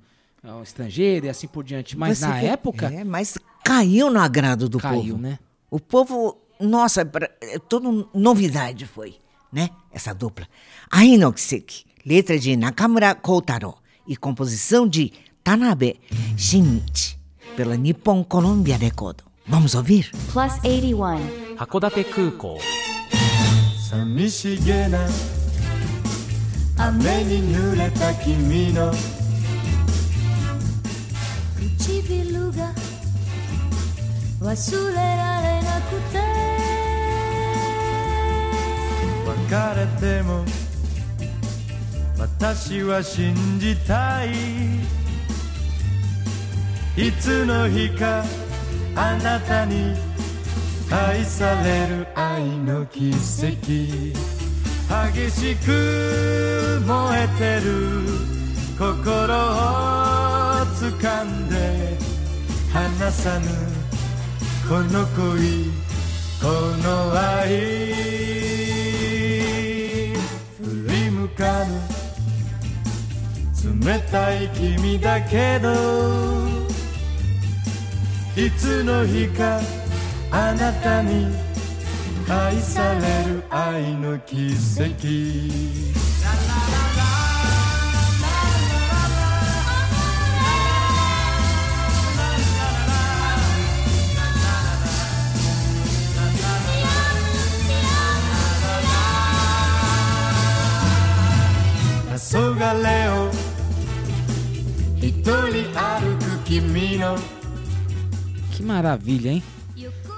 [0.63, 1.97] estrangeiro e assim por diante.
[1.97, 5.17] Mas Você na vê- época, É, mas caiu no agrado do Caiu, povo.
[5.17, 5.39] né?
[5.69, 9.15] O povo, nossa, pra- é toda novidade foi,
[9.51, 9.69] né?
[9.91, 10.47] Essa dupla.
[10.89, 13.75] Ainokiseki, letra de Nakamura Koutaro
[14.07, 15.11] e composição de
[15.45, 15.99] Tanabe
[16.35, 17.17] Shinichi,
[17.55, 19.17] pela Nippon Columbia Record.
[19.47, 20.09] Vamos ouvir?
[20.33, 21.19] Plus 81.
[21.55, 22.59] 函館空港
[23.91, 25.07] 寂しげな
[26.77, 28.91] 雨に濡れた君の
[31.77, 32.73] 唇が
[34.41, 36.17] 忘れられなくて
[39.27, 40.43] 別れても
[42.17, 44.29] 私は信じたい
[46.97, 48.23] いつの日か
[48.95, 49.93] あなたに
[50.89, 54.13] 愛される愛の奇跡。
[54.87, 57.71] 激しく燃えてる
[58.79, 59.35] 心を
[60.79, 61.97] 掴んで
[62.71, 63.47] 離さぬ
[64.69, 65.71] この恋
[66.41, 66.47] こ
[66.81, 67.47] の愛。
[70.61, 71.81] 振り向かぬ
[73.85, 76.64] 冷たい君だけど
[78.37, 79.61] いつの日か
[80.29, 81.27] あなたに
[82.27, 85.85] 愛される愛の奇跡。
[102.35, 103.31] 黄昏を
[104.99, 107.15] 一人歩く君の
[108.55, 109.43] Que maravilha, hein?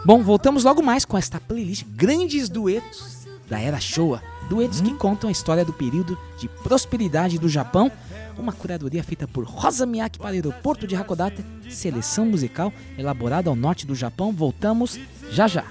[0.05, 4.21] Bom, voltamos logo mais com esta playlist Grandes Duetos da Era Showa.
[4.47, 4.85] Duetos hum.
[4.85, 7.91] que contam a história do período de prosperidade do Japão.
[8.37, 11.43] Uma curadoria feita por Rosa Miyake para o aeroporto de Hakodate.
[11.67, 14.31] Seleção musical elaborada ao norte do Japão.
[14.31, 14.99] Voltamos
[15.31, 15.63] já já.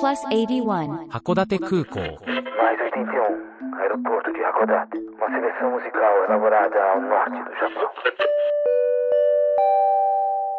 [0.00, 1.08] Plus 81.
[1.12, 2.18] Hakodate Kukou.
[2.58, 3.78] Mais 81.
[3.78, 4.98] Aeroporto de Hakodate.
[5.16, 7.90] Uma seleção musical elaborada ao norte do Japão.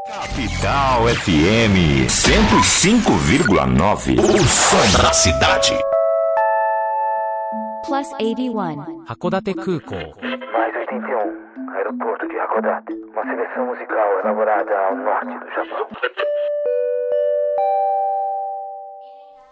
[0.07, 4.19] Capital FM 105,9.
[4.19, 5.73] O som da cidade.
[7.87, 9.05] Plus 81.
[9.07, 9.97] 函館空港
[10.53, 12.93] Mais 81, aeroporto de Hakodate.
[13.13, 15.87] Uma seleção musical elaborada ao norte do Japão.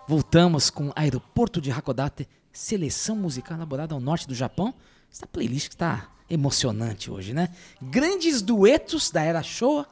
[0.07, 4.73] Voltamos com Aeroporto de Hakodate, seleção musical elaborada ao norte do Japão.
[5.12, 7.49] Essa playlist que está emocionante hoje, né?
[7.81, 9.87] Grandes duetos da era Showa,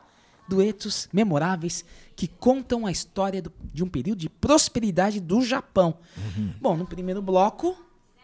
[0.48, 5.96] duetos memoráveis que contam a história do- de um período de prosperidade do Japão.
[6.60, 7.76] Bom, no primeiro bloco,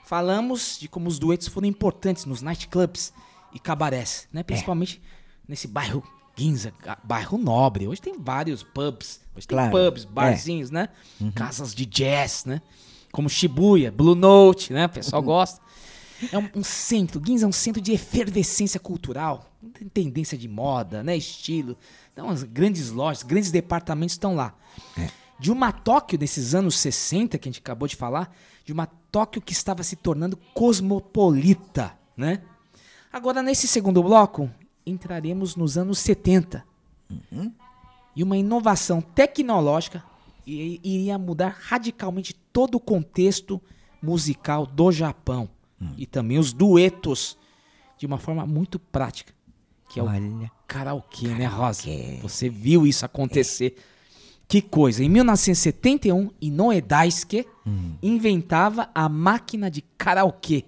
[0.06, 3.13] falamos de como os duetos foram importantes nos nightclubs
[3.53, 4.43] e cabarés, né?
[4.43, 5.01] Principalmente
[5.47, 6.03] nesse bairro
[6.39, 6.71] Ginza,
[7.03, 7.88] bairro nobre.
[7.88, 10.08] Hoje tem vários pubs, hoje Claro, tem pubs, é.
[10.08, 10.89] barzinhos, né?
[11.34, 12.62] Casas de jazz, né?
[13.12, 14.86] Como Shibuya, Blue Note, né?
[14.86, 15.60] O pessoal gosta.
[16.32, 21.03] É um, um centro, Ginza é um centro de efervescência cultural, tem tendência de moda,
[21.03, 21.15] né?
[21.15, 21.77] Estilo.
[22.12, 24.56] Então, as grandes lojas, grandes departamentos estão lá.
[25.39, 29.41] De uma Tóquio desses anos 60 que a gente acabou de falar, de uma Tóquio
[29.41, 32.41] que estava se tornando cosmopolita, né?
[33.13, 34.49] Agora, nesse segundo bloco,
[34.86, 36.65] entraremos nos anos 70.
[38.15, 40.03] E uma inovação tecnológica
[40.45, 43.62] iria mudar radicalmente todo o contexto
[44.01, 45.49] musical do Japão.
[45.98, 47.38] E também os duetos,
[47.98, 49.34] de uma forma muito prática.
[49.90, 50.52] Que é o Olha.
[50.68, 51.84] karaokê, né, Rosa?
[52.22, 53.78] Você viu isso acontecer.
[54.48, 55.04] Que coisa.
[55.04, 57.46] Em 1971, Inoue Daisuke
[58.02, 60.66] inventava a máquina de karaokê.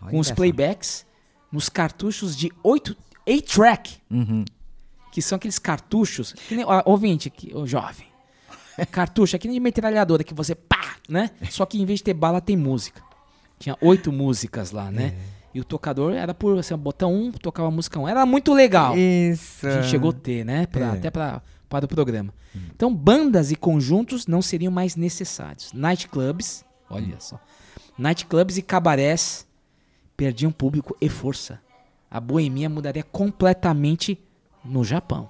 [0.00, 0.34] com Olha os só.
[0.34, 1.06] playbacks
[1.50, 3.98] nos cartuchos de 8 8-track.
[4.10, 4.44] Uhum.
[5.12, 6.32] Que são aqueles cartuchos.
[6.32, 8.06] Que nem, ó, ouvinte aqui, ô jovem.
[8.90, 11.30] Cartucho, é que nem de metralhadora que você pá, né?
[11.50, 13.02] Só que em vez de ter bala, tem música.
[13.64, 15.14] Tinha oito músicas lá, né?
[15.54, 18.06] E o tocador era por assim, botão um, tocava música um.
[18.06, 18.94] Era muito legal.
[18.96, 19.66] Isso.
[19.66, 20.66] A gente chegou a ter, né?
[20.66, 20.90] Pra- É.
[20.90, 22.34] Até pra, para o programa.
[22.74, 25.72] Então, bandas e conjuntos não seriam mais necessários.
[25.72, 27.40] Nightclubs, olha só.
[27.96, 29.46] Nightclubs e cabarés
[30.16, 31.58] perdiam público e força.
[32.10, 34.18] A boemia mudaria completamente
[34.64, 35.28] no Japão.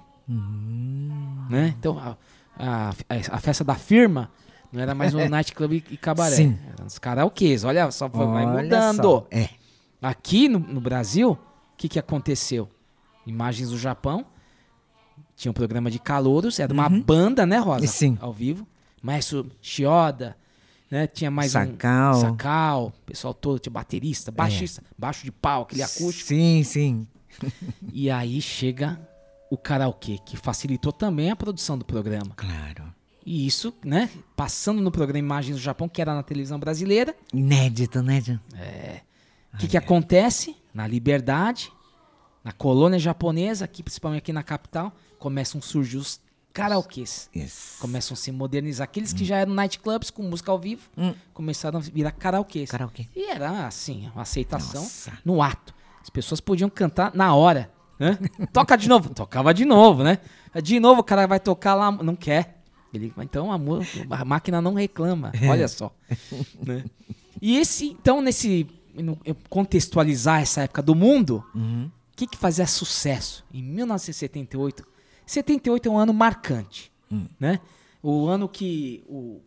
[1.49, 1.73] Né?
[1.79, 2.17] Então, a,
[2.57, 2.89] a,
[3.31, 4.29] a festa da firma
[4.75, 6.35] não era mais um nightclub e, cabaré.
[6.35, 6.59] Sim.
[6.73, 7.63] Eram os karaokês.
[7.63, 9.01] Olha só, vai Olha mudando.
[9.01, 9.49] só, é.
[10.01, 11.39] Aqui no, no Brasil, o
[11.77, 12.69] que, que aconteceu?
[13.25, 14.25] Imagens do Japão.
[15.35, 16.59] Tinha um programa de calouros.
[16.59, 17.81] Era uma banda, né, Rosa?
[17.81, 17.87] Uhum.
[17.87, 18.17] Sim.
[18.21, 18.67] Ao vivo.
[19.01, 20.35] Maestro Shioda.
[20.91, 21.07] Né?
[21.07, 22.17] Tinha mais Sakao.
[22.17, 22.21] um...
[22.21, 22.93] Sakao.
[23.05, 23.59] Pessoal todo.
[23.59, 24.83] Tinha baterista, baixista.
[24.97, 26.27] Baixo de pau, aquele acústico.
[26.27, 27.07] Sim, sim.
[27.91, 28.99] E aí chega
[29.49, 32.31] o karaokê, que facilitou também a produção do programa.
[32.35, 32.94] Claro.
[33.25, 34.09] E isso, né?
[34.35, 37.15] Passando no programa Imagens do Japão, que era na televisão brasileira.
[37.33, 38.39] Inédito, né, John?
[38.55, 39.01] É.
[39.53, 40.55] O que, que acontece?
[40.73, 41.71] Na Liberdade,
[42.43, 46.19] na colônia japonesa, aqui, principalmente aqui na capital, começam a surgir os
[46.53, 47.29] karaokês.
[47.79, 48.85] Começam a se modernizar.
[48.85, 50.89] Aqueles que já eram nightclubs com música ao vivo,
[51.33, 52.69] começaram a virar karaokês.
[52.69, 53.07] Karaokê.
[53.15, 54.87] E era, assim, uma aceitação
[55.23, 55.73] no ato.
[56.01, 57.71] As pessoas podiam cantar na hora.
[57.99, 58.19] Né?
[58.53, 59.13] Toca de novo.
[59.13, 60.19] Tocava de novo, né?
[60.61, 62.54] De novo o cara vai tocar lá, não quer.
[62.95, 63.59] Ele, então a,
[64.09, 65.31] a máquina não reclama.
[65.49, 65.93] Olha só.
[66.65, 66.83] né?
[67.41, 68.67] E esse, então, nesse.
[68.93, 69.17] no-
[69.49, 73.43] contextualizar essa época do mundo, o que, que fazia sucesso?
[73.53, 74.85] Em 1978.
[75.25, 76.91] 78 é um ano marcante.
[77.39, 77.59] Né?
[78.01, 79.41] O ano que o,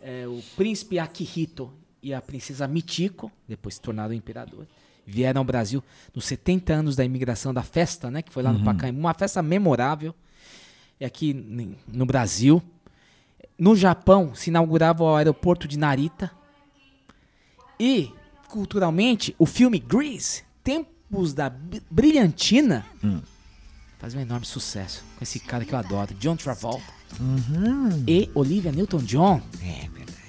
[0.00, 4.66] é, o príncipe Akihito e a princesa Michiko, depois se tornaram imperador,
[5.06, 5.82] vieram ao Brasil
[6.14, 8.20] nos 70 anos da imigração da festa, né?
[8.22, 8.64] Que foi lá no Uhum.
[8.64, 9.00] Pacaembu.
[9.00, 10.14] Uma festa memorável.
[11.00, 11.32] E aqui
[11.86, 12.62] no Brasil.
[13.58, 16.30] No Japão, se inaugurava o aeroporto de Narita.
[17.78, 18.10] E,
[18.48, 22.84] culturalmente, o filme Grease, Tempos da Bri- Brilhantina,
[23.98, 25.04] faz um enorme sucesso.
[25.16, 26.82] Com esse cara que eu adoro, John Travolta.
[27.20, 28.04] Uhum.
[28.06, 29.40] E Olivia Newton-John.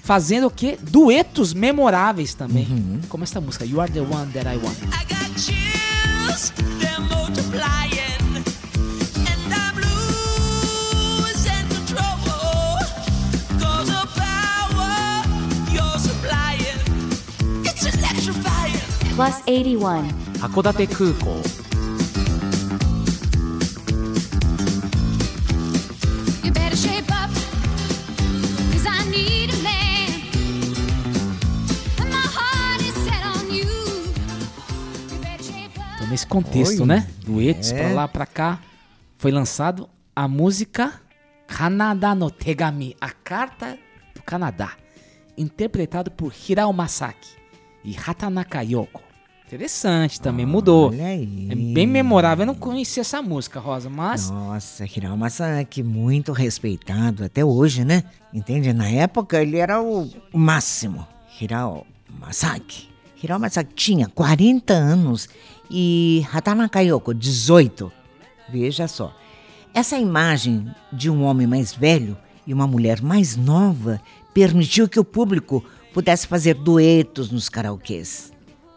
[0.02, 0.78] Fazendo o quê?
[0.80, 2.66] Duetos memoráveis também.
[2.66, 3.00] Uhum.
[3.08, 4.76] Como essa música, You Are The One That I Want.
[5.38, 6.52] chills,
[19.19, 20.03] Plus 81.
[20.39, 21.41] 函館空港
[26.43, 27.31] You better shape up,
[28.71, 30.09] 'cause I need a man,
[31.99, 33.65] and my heart is set on you.
[35.95, 36.85] Então, nesse contexto, Oi.
[36.87, 37.07] né?
[37.25, 37.77] Duetos É.
[37.79, 38.59] pra lá, pra cá.
[39.17, 40.93] Foi lançado a música
[41.47, 43.77] Kanada no Tegami, a carta
[44.13, 44.71] do Canadá,
[45.37, 47.29] interpretado por Hirao Masaki
[47.83, 49.01] e Hatanaka Yoko.
[49.50, 50.90] Interessante também, mudou.
[50.90, 51.48] Olha aí.
[51.50, 52.44] É bem memorável.
[52.44, 54.30] Eu não conhecia essa música, Rosa, mas.
[54.30, 58.04] Nossa, Hirao Masaki, muito respeitado até hoje, né?
[58.32, 58.72] Entende?
[58.72, 61.04] Na época ele era o máximo.
[61.40, 61.84] Hirao
[62.20, 62.88] Masaki.
[63.20, 65.28] Hirao Masaki tinha 40 anos
[65.68, 67.90] e Hatanaka Yoko, 18.
[68.48, 69.12] Veja só.
[69.74, 74.00] Essa imagem de um homem mais velho e uma mulher mais nova
[74.32, 78.30] permitiu que o público pudesse fazer duetos nos karaokês.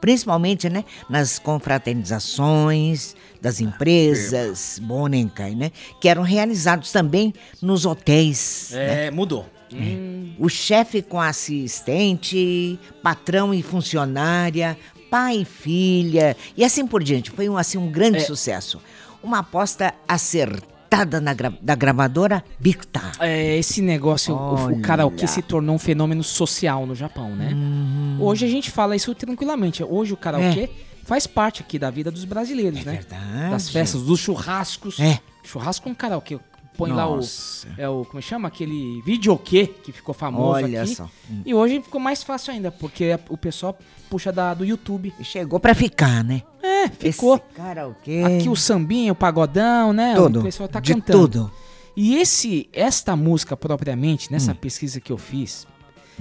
[0.03, 8.71] Principalmente, né, nas confraternizações das empresas Bonenkai, né, que eram realizados também nos hotéis.
[8.73, 9.05] né?
[9.05, 9.45] É, mudou.
[10.37, 14.77] O chefe com assistente, patrão e funcionária,
[15.09, 17.31] pai e filha, e assim por diante.
[17.31, 18.21] Foi um, assim, um grande É.
[18.21, 18.81] sucesso.
[19.23, 23.01] Uma aposta acertada na gra- da gravadora Bicta.
[23.19, 24.81] É, esse negócio, o, o Olha.
[24.81, 27.49] karaokê se tornou um fenômeno social no Japão, né?
[27.53, 28.02] Uhum.
[28.23, 29.83] Hoje a gente fala isso tranquilamente.
[29.83, 30.69] Hoje o karaokê
[31.03, 32.93] faz parte aqui da vida dos brasileiros, né?
[32.93, 33.49] É verdade.
[33.51, 34.99] Das festas, dos churrascos.
[34.99, 35.19] É.
[35.43, 36.39] Churrasco com karaokê.
[36.75, 37.67] Põe Nossa.
[37.67, 37.81] lá o.
[37.81, 38.05] É o.
[38.05, 38.47] Como chama?
[38.47, 40.95] Aquele videokê que ficou famoso Olha aqui.
[40.95, 41.07] só.
[41.45, 43.77] E hoje ficou mais fácil ainda, porque o pessoal
[44.09, 45.13] puxa da, do YouTube.
[45.21, 46.41] Chegou pra ficar, né?
[46.63, 47.35] É, ficou.
[47.35, 48.23] Esse karaokê.
[48.23, 50.15] Aqui o sambinha, o pagodão, né?
[50.15, 50.39] Tudo.
[50.39, 51.19] O pessoal tá de cantando.
[51.19, 51.51] tudo.
[51.95, 54.55] E esse, esta música propriamente, nessa Hum.
[54.55, 55.67] pesquisa que eu fiz,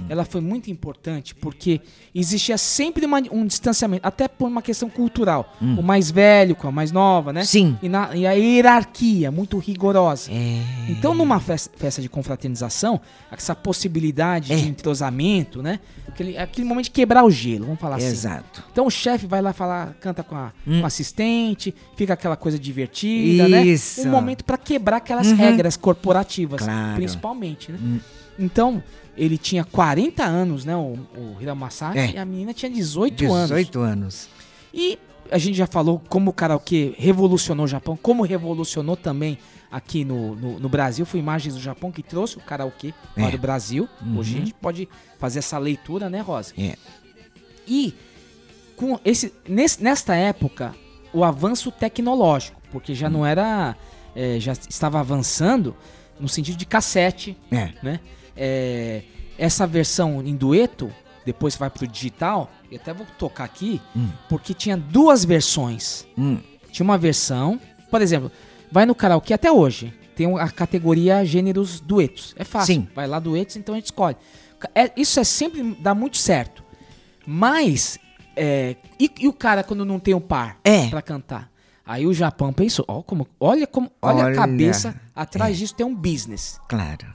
[0.09, 1.81] ela foi muito importante porque
[2.13, 5.55] existia sempre uma- um distanciamento, até por uma questão cultural.
[5.61, 5.75] Hum.
[5.79, 7.43] O mais velho com a mais nova, né?
[7.43, 7.77] Sim.
[7.81, 10.31] E, na- e a hierarquia muito rigorosa.
[10.31, 10.61] É.
[10.89, 12.99] Então, numa festa, festa de confraternização,
[13.31, 14.55] essa possibilidade É.
[14.55, 15.79] de entrosamento, né?
[16.07, 18.05] Aquele, aquele momento de quebrar o gelo, vamos falar assim.
[18.07, 18.63] Exato.
[18.71, 20.81] Então o chefe vai lá falar, canta com a, Hum.
[20.81, 24.01] com assistente, fica aquela coisa divertida, Isso.
[24.03, 24.07] né?
[24.09, 25.35] Um momento pra quebrar aquelas Uhum.
[25.37, 26.95] regras corporativas, Claro.
[26.95, 27.79] principalmente, né?
[27.81, 27.99] Hum.
[28.37, 28.83] Então,
[29.15, 32.11] ele tinha 40 anos, né, o, o Hiramasaki, É.
[32.11, 33.49] e a menina tinha 18, anos.
[33.49, 34.29] 18 anos.
[34.73, 34.97] E
[35.31, 39.37] a gente já falou como o karaokê revolucionou o Japão, como revolucionou também
[39.71, 41.05] aqui no, no, no Brasil.
[41.05, 43.21] Foi Imagens do Japão que trouxe o karaokê É.
[43.25, 43.87] para o Brasil.
[44.01, 44.17] Uhum.
[44.19, 46.53] Hoje a gente pode fazer essa leitura, né, Rosa?
[46.57, 46.75] É.
[47.67, 47.93] E
[48.75, 50.75] com esse, nesse- nesta época,
[51.13, 53.75] o avanço tecnológico, porque já não era.
[54.15, 55.75] é, já estava avançando
[56.19, 57.69] no sentido de cassete, É.
[57.81, 57.99] né?
[58.35, 59.03] É,
[59.37, 60.91] essa versão em dueto,
[61.25, 64.09] depois vai pro digital, eu até vou tocar aqui, Hum.
[64.29, 66.05] porque tinha duas versões.
[66.17, 66.37] Hum.
[66.71, 67.59] Tinha uma versão,
[67.89, 68.31] por exemplo,
[68.71, 72.35] vai no karaokê até hoje, tem a categoria gêneros duetos.
[72.37, 72.75] É fácil.
[72.75, 72.87] Sim.
[72.95, 74.17] Vai lá duetos, então a gente escolhe.
[74.75, 76.63] É- isso é sempre dá muito certo.
[77.25, 77.97] Mas
[78.35, 80.87] é, e, e o cara quando não tem um par É.
[80.89, 81.51] pra cantar?
[81.85, 85.59] Aí o Japão pensou, ó, como, olha como, olha, Olha, a cabeça atrás é.
[85.59, 86.59] disso tem um business.
[86.67, 87.05] Claro.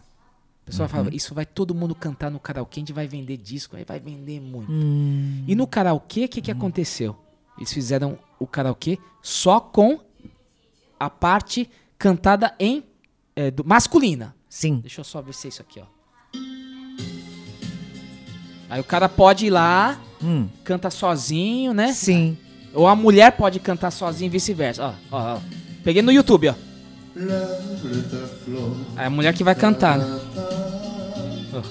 [0.69, 3.75] O pessoal fala, isso vai todo mundo cantar no karaokê, a gente vai vender disco,
[3.75, 4.71] aí vai vender muito.
[4.71, 5.43] Hum.
[5.49, 7.17] E no karaokê, o que, que aconteceu?
[7.57, 9.99] Eles fizeram o karaokê só com
[11.01, 12.85] a parte cantada em
[13.35, 14.35] é, do- masculina.
[14.49, 14.81] Sim.
[14.81, 15.87] Deixa eu só ver se é isso aqui, ó.
[18.71, 20.49] Aí o cara pode ir lá, Hum.
[20.65, 21.93] canta sozinho, né?
[21.93, 22.37] Sim.
[22.75, 24.95] Ou a mulher pode cantar sozinha e vice-versa.
[25.11, 25.41] Ó, ó, ó.
[25.83, 26.55] Peguei no YouTube, ó.
[28.97, 29.99] É a mulher que vai cantar.
[29.99, 30.21] Né?
[31.53, 31.63] Oh.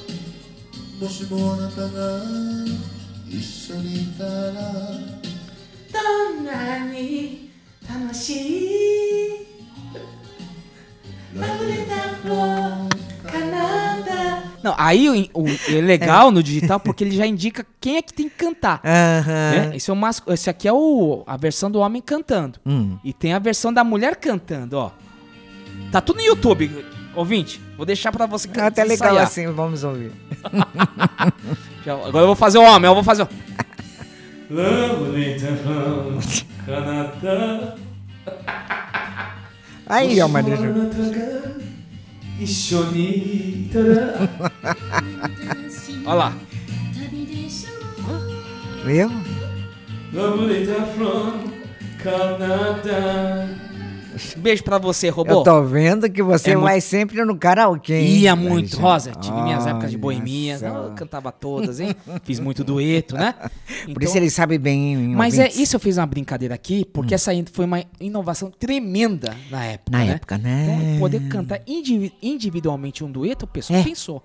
[14.63, 18.13] Não, aí o, o é legal no digital porque ele já indica quem é que
[18.13, 18.81] tem que cantar.
[18.83, 19.73] Uhum.
[19.73, 22.59] Esse, é o mas, esse aqui é o, a versão do homem cantando.
[22.65, 22.97] Hum.
[23.03, 24.91] E tem a versão da mulher cantando, ó.
[25.91, 26.85] Tá tudo no YouTube,
[27.15, 27.61] ouvinte.
[27.75, 30.11] Vou deixar pra você que É até legal assim, vamos ouvir.
[31.85, 33.27] Já- agora eu vou fazer o homem, eu vou fazer o...
[39.85, 40.59] Aí, ó, Madrid.
[46.05, 46.33] Olha lá.
[48.85, 49.11] Viu?
[52.03, 53.47] Canadá.
[54.37, 55.31] Beijo pra você, robô.
[55.31, 57.93] Eu tô vendo que você É vai muito- sempre no karaokê.
[57.95, 58.77] hein, Ia muito?
[58.79, 59.11] Rosa.
[59.11, 60.57] Tive minhas épocas de boemia.
[60.61, 61.95] Eu cantava todas, hein?
[62.23, 63.33] Fiz muito dueto, né?
[63.93, 67.13] Por isso ele sabe bem, hein, Mas é isso eu fiz uma brincadeira aqui, porque
[67.13, 69.91] essa in- foi uma inovação tremenda na época.
[69.97, 70.11] Na né?
[70.11, 70.79] época, né?
[70.87, 73.83] Então, poder cantar indivi- individualmente um dueto, a pessoa É.
[73.83, 74.23] pensou.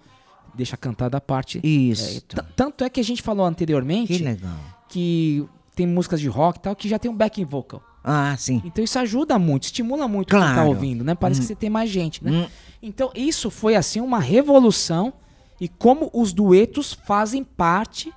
[0.55, 1.61] Deixa cantar da parte.
[1.65, 2.19] Isso.
[2.37, 4.53] É, tanto é que a gente falou anteriormente Que legal.
[4.89, 7.83] que tem músicas de rock e tal que já tem um backing vocal.
[8.05, 8.61] Ah, sim.
[8.65, 10.69] Então isso ajuda muito, estimula muito quem tá Claro.
[10.71, 11.15] ouvindo, né?
[11.15, 11.43] Parece Hum.
[11.43, 12.31] que você tem mais gente, né?
[12.33, 12.49] Hum.
[12.83, 15.13] Então isso foi assim uma revolução
[15.61, 18.13] e como os duetos fazem parte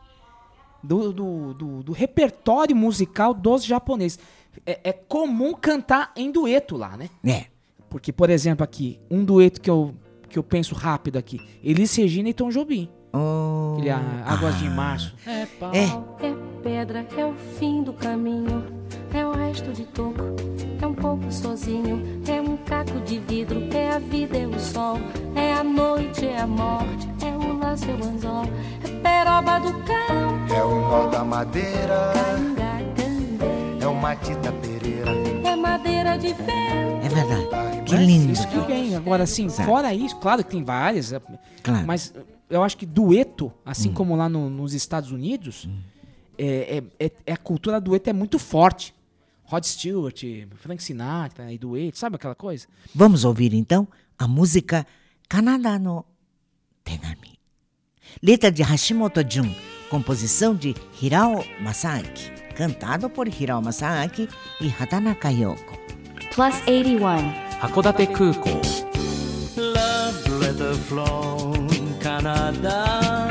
[0.84, 4.18] do, do, do, do repertório musical dos japoneses.
[4.66, 7.10] É, é comum cantar em dueto lá, né?
[7.24, 7.46] É.
[7.90, 9.94] Porque, por exemplo, aqui, um dueto que eu,
[10.30, 12.90] que eu penso rápido aqui: Elis Regina e Tom Jobim.
[13.14, 13.74] Oh.
[13.76, 15.14] Aquele Águas de Março.
[15.26, 15.72] É, pau.
[15.74, 15.86] É.
[16.26, 18.66] É pedra, é o fim do caminho,
[19.18, 20.16] é o resto de toco,
[20.82, 24.98] é um pouco sozinho, é um caco de vidro, é a vida, é o sol,
[25.36, 28.46] é a noite, é a morte, é o laço, é o anzol,
[28.84, 32.14] é peroba do campo, É o nó da madeira,
[33.82, 35.12] é o Matita Pereira.
[35.44, 36.46] é madeira de vento.
[37.06, 37.82] É verdade.
[37.86, 38.32] Que lindo.
[38.34, 38.96] Isso que vem.
[38.96, 39.70] Agora, assim, Exato.
[39.70, 41.14] fora isso, claro que tem várias.
[41.14, 41.22] é,
[41.62, 41.86] Claro.
[41.86, 42.12] Mas
[42.50, 43.94] eu acho que dueto, assim Hum.
[43.94, 45.70] como lá no- nos Estados Unidos,
[46.38, 48.95] é, é- é- é a cultura dueto é muito forte.
[49.45, 50.21] Rod Stewart,
[50.57, 52.67] Frank Sinatra e dueto, sabe aquela coisa?
[52.95, 54.87] Vamos ouvir então a música
[55.29, 56.05] Canadá no
[56.85, 57.39] Tegami.
[58.23, 59.53] Letra de Hashimoto Jun,
[59.89, 64.29] composição de Hirao Masaaki, cantado por Hirao Masaaki
[64.61, 65.79] e Hatanaka Yoko.
[66.35, 67.51] Plus 81.
[67.61, 68.49] 函館空港
[69.59, 71.69] Love letter from
[72.01, 73.31] Canada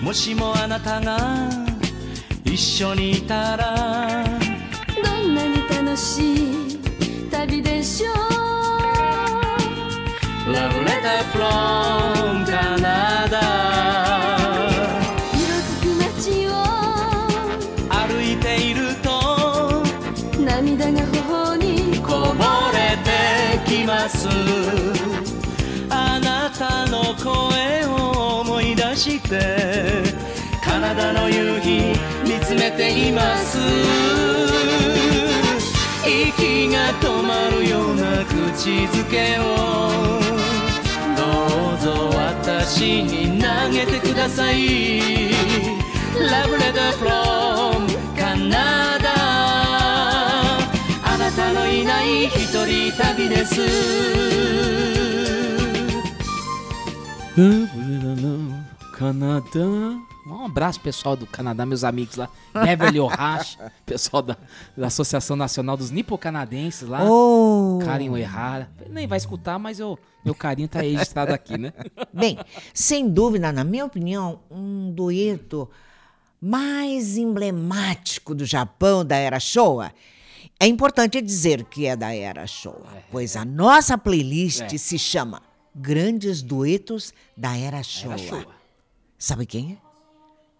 [0.00, 1.48] もしもあなたが
[2.44, 4.27] 一緒にいたらどんなに楽
[5.99, 6.21] し
[6.75, 6.79] い
[7.29, 8.15] 旅でしょう。
[10.49, 13.41] Love letter from Canada
[15.33, 16.49] 色づく街を
[17.89, 19.83] 歩いていると
[20.39, 23.09] 涙が頬にこぼれて
[23.69, 24.27] きます。
[25.89, 30.03] あなたの声を思い出して
[30.63, 31.93] カナダの夕日
[32.23, 33.57] 見つめています。
[38.59, 39.41] ちづけを。
[41.15, 41.21] ど
[41.75, 45.31] うぞ私に投げてください。
[46.29, 47.11] ラブレターフロ
[47.79, 47.87] ム
[48.17, 49.05] カナダ
[51.05, 53.61] あなたのいない一人旅です。
[57.37, 58.29] ラブレターフロの
[58.91, 62.29] カナダ Um abraço, pessoal do Canadá, meus amigos lá.
[62.53, 64.37] Beverly Ohashi, pessoal da,
[64.77, 67.03] da Associação Nacional dos Nipo-Canadenses lá.
[67.03, 67.79] Oh.
[67.83, 68.09] Karen.
[68.89, 71.73] Nem vai escutar, mas eu, meu carinho tá registrado aqui, né?
[72.13, 72.37] Bem,
[72.73, 75.69] sem dúvida, na minha opinião, um dueto
[76.41, 79.91] mais emblemático do Japão da era Showa.
[80.59, 84.77] É importante dizer que é da era Showa, pois a nossa playlist É.
[84.77, 85.41] se chama
[85.73, 88.17] Grandes Duetos da Era Showa.
[88.17, 88.47] Showa.
[89.17, 89.88] Sabe quem é?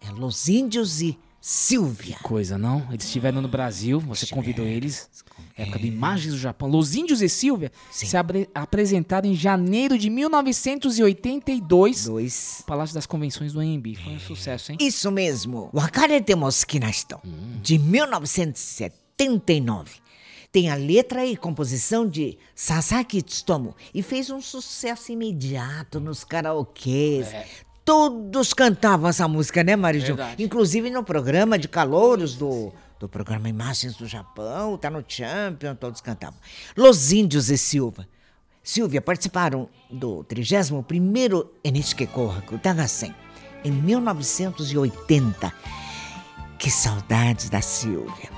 [0.00, 2.16] É Los Índios e Silvia.
[2.22, 2.86] Coisa, não?
[2.90, 5.08] Eles estiveram no Brasil, você convidou eles.
[5.56, 6.68] Época do Imagens do Japão.
[6.68, 12.18] Los Índios e Silvia se abre- apresentaram em janeiro de 1982 no
[12.66, 13.94] Palácio das Convenções do AMB.
[13.96, 14.78] Foi um sucesso, hein?
[14.80, 15.70] Isso mesmo.
[15.72, 17.18] Wakarete mo suki na hito,
[17.62, 19.92] de 1979.
[20.52, 27.28] Tem a letra e composição de Sasaki Tsutomu e fez um sucesso imediato nos karaokês.
[27.90, 30.16] Todos cantavam essa música, né, Marijão?
[30.38, 36.00] Inclusive no programa de calouros do, do programa Imagens do Japão, tá no Champion, todos
[36.00, 36.38] cantavam.
[36.76, 38.06] Los Índios e Silva.
[38.62, 43.12] Silvia participaram do 31º NHK Kohaku Tagasen
[43.64, 45.52] em 1980.
[46.60, 48.30] Que saudades da Silvia.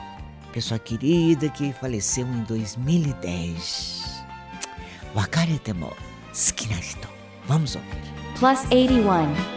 [0.50, 4.24] Pessoa querida que faleceu em 2010.
[5.14, 5.94] Wakarete mo
[6.32, 7.09] suki na hito.
[7.46, 8.21] Vamos ouvir.
[8.43, 9.07] Plus 81.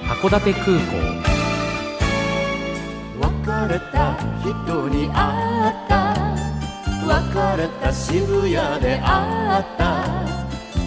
[0.05, 0.93] 函館空港。
[3.17, 4.13] 別れた
[4.43, 6.13] 人に会った。
[7.07, 10.05] 別れた渋谷で会った。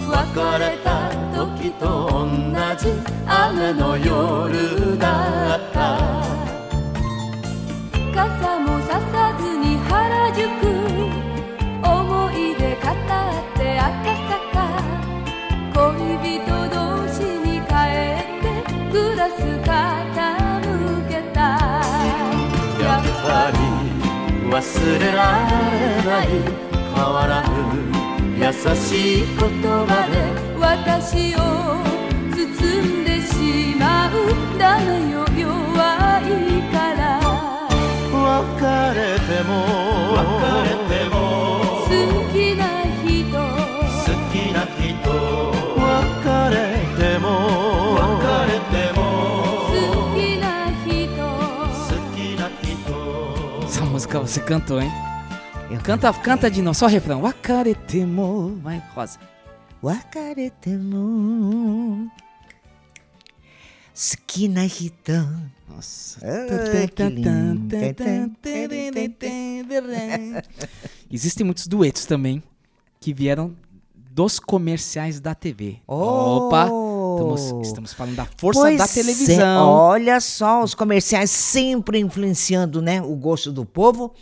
[0.07, 0.31] 別
[0.61, 2.29] れた時と同
[2.79, 2.87] じ
[3.27, 5.99] 雨の夜だった
[24.51, 26.27] 忘れられない。
[26.95, 27.53] 変わらぬ
[28.37, 28.43] 優
[28.75, 30.15] しい言葉で
[30.59, 31.39] 私を
[32.35, 32.37] 包
[32.83, 33.33] んでし
[33.79, 34.13] まう。
[34.59, 35.47] ダメよ弱
[36.25, 36.29] い
[36.73, 37.21] から。
[38.11, 38.67] 別
[38.99, 39.51] れても。
[40.17, 40.25] 別
[40.65, 40.78] れても
[54.09, 54.91] música você cantou, hein?
[55.85, 57.21] Canta, canta de novo, só o refrão.
[57.21, 58.59] Wakaretemo.
[58.63, 59.19] Vai, Rosa.
[59.83, 61.31] Wakaretemo.
[63.93, 65.51] Sukina Hitan.
[65.69, 66.21] Nossa.
[66.25, 66.47] Ah,
[66.89, 67.77] que lindo.
[71.11, 72.43] Existem muitos duetos também
[72.99, 73.55] que vieram
[73.95, 75.81] dos comerciais da TV.
[75.87, 76.47] Oh!
[76.47, 76.71] Opa!
[77.19, 79.69] Estamos, estamos falando da força Pois da é, televisão.
[79.69, 84.15] olha só, os comerciais sempre influenciando, né, o gosto do povo,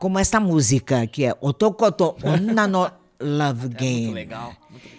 [0.00, 2.90] como essa música que é Otokoto Onna no
[3.20, 4.06] Love Game.
[4.06, 4.52] Muito legal.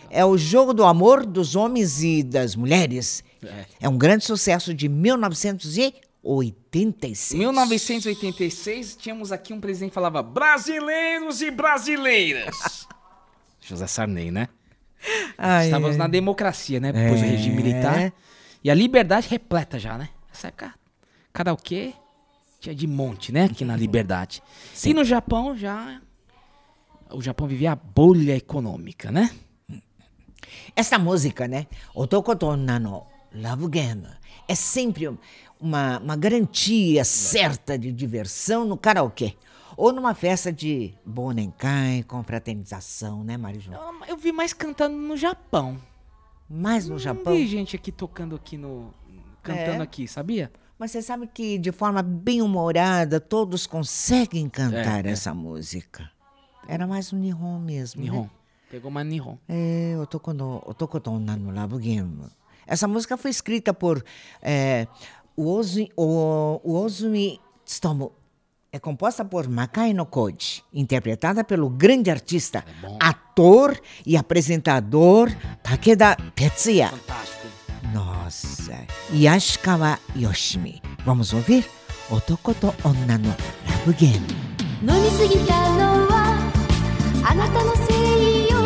[0.10, 3.24] É o jogo do amor dos homens e das mulheres.
[3.44, 3.66] É.
[3.82, 7.34] É um grande sucesso de 1986.
[7.34, 12.88] 1986, tínhamos aqui um presidente que falava brasileiros e brasileiras.
[13.60, 14.48] José Sarney, né?
[15.38, 15.98] Ai, Estávamos ai.
[15.98, 16.92] na democracia, né?
[16.92, 17.30] Depois do É.
[17.30, 18.14] regime militar.
[18.64, 20.10] E a liberdade repleta já, né?
[20.34, 20.74] Essa época,
[21.34, 21.94] karaokê
[22.60, 23.46] tinha de monte, né?
[23.46, 24.42] Aqui na liberdade.
[24.86, 26.02] E no Japão já...
[27.12, 29.30] O Japão vivia a bolha econômica, né?
[30.76, 31.68] Essa música, né?
[31.94, 34.08] Otokoto Onna no Love Game
[34.48, 35.08] é sempre
[35.60, 39.34] uma, uma garantia certa de diversão no karaokê.
[39.76, 44.04] Ou numa festa de Bonenkai, com fraternização, né, Mário João?
[44.08, 45.78] Eu vi mais cantando no Japão.
[46.50, 47.34] Mais no Não Japão?
[47.34, 48.94] vi gente aqui tocando aqui no...
[49.42, 49.84] Cantando É.
[49.84, 50.52] aqui, sabia?
[50.78, 55.12] Mas você sabe que de forma bem humorada todos conseguem cantar É, é.
[55.12, 56.10] essa música.
[56.68, 58.02] Era mais um Nihon mesmo.
[58.04, 58.10] né?
[58.10, 58.28] Nihon.
[58.70, 59.38] Pegou mais Nihon.
[59.48, 62.26] É, Otokoto Onna no Game.
[62.66, 64.04] Essa música foi escrita por
[64.42, 64.88] é,
[65.36, 68.12] o, Uozumi Tsutomu
[68.73, 72.65] É composta por Makai no Koji, interpretada pelo grande artista,
[73.01, 75.31] ator e apresentador
[75.63, 76.91] Takeda Tetsuya.
[76.91, 77.49] Fantástico.
[77.95, 78.87] Nossa.
[79.11, 80.83] Yashikawa Yoshimi.
[81.05, 81.65] Vamos ouvir?
[82.11, 83.35] Otokoto Onna no
[83.67, 84.49] Love Game.
[84.81, 86.39] 飲みすぎたのは
[87.25, 88.61] あなたのせいよ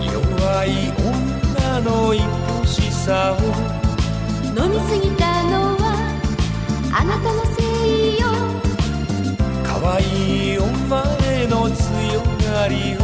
[0.00, 2.18] 弱い女の愛
[2.64, 3.36] しさを
[4.56, 5.82] 飲みすぎたのは
[6.92, 7.49] あなたのせいよ
[9.81, 10.03] 可愛
[10.53, 12.21] いお前の強
[12.53, 13.01] がりを。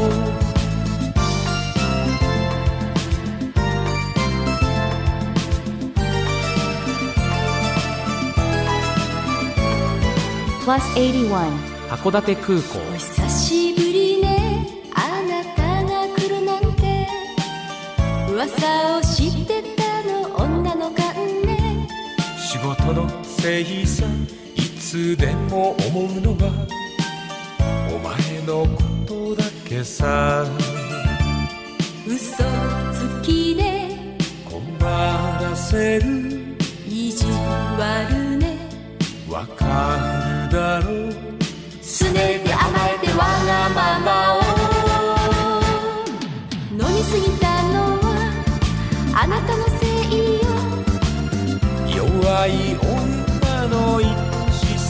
[10.64, 11.50] Plus 81.
[11.90, 12.78] 函館空港。
[12.78, 14.68] お久しぶりね。
[14.94, 17.08] あなたが来るなんて。
[18.30, 21.88] 噂を知ってたの女の勘ね。
[22.38, 24.37] 仕事のせいさい
[24.98, 26.52] つでも思うのは
[27.94, 30.44] お前のことだけさ。
[32.08, 32.44] 嘘
[32.94, 33.96] つきで
[34.44, 36.58] 困らせる。
[36.88, 37.28] 意地
[37.78, 38.58] 悪ね。
[39.30, 41.14] わかるだろう。
[41.80, 44.47] すねて甘えてわがままを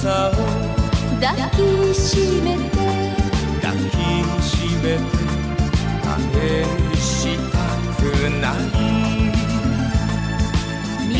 [0.08, 0.32] さを
[1.20, 2.64] 抱きしめて
[3.62, 3.92] 抱き
[4.42, 5.04] しめて
[6.08, 7.56] 愛した
[7.98, 8.00] く
[8.40, 8.72] ない
[11.10, 11.14] 偽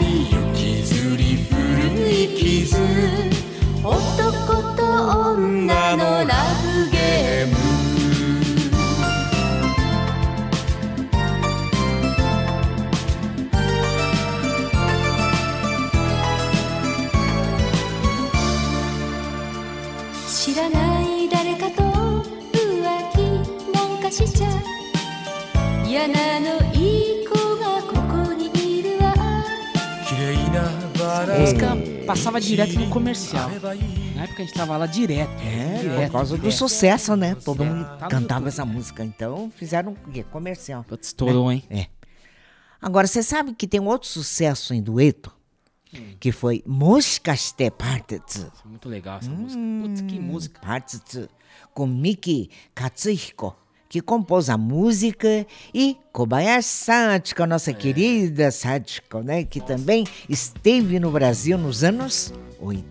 [0.00, 1.56] りゆきずり古
[2.10, 2.76] い傷
[3.82, 3.92] 男
[4.76, 4.84] と
[5.32, 6.93] 女のラブゲー
[31.38, 31.76] música
[32.06, 33.50] passava direto no comercial.
[34.14, 35.30] Na época a gente tava lá direto.
[35.42, 36.56] É, direto, por causa do direto.
[36.58, 37.34] sucesso, né?
[37.34, 39.04] Todo mundo Tá cantava essa música.
[39.04, 40.24] Então fizeram o quê?
[40.24, 40.84] Comercial.
[41.00, 41.54] estourou, né?
[41.54, 41.64] hein?
[41.70, 41.86] É.
[42.80, 45.32] Agora, você sabe que tem um outro sucesso em dueto?
[46.18, 48.50] Que foi Moshikashite Part 2.
[48.64, 49.62] Muito legal essa música.
[49.82, 50.60] Putz, que música.
[50.60, 51.28] Part 2.
[51.72, 53.56] Com Miki Katsuhiko,
[53.94, 59.44] que compôs a música, e Kobayashi Sachiko, nossa querida Sachiko, né?
[59.44, 62.88] Que também esteve no Brasil nos anos 80.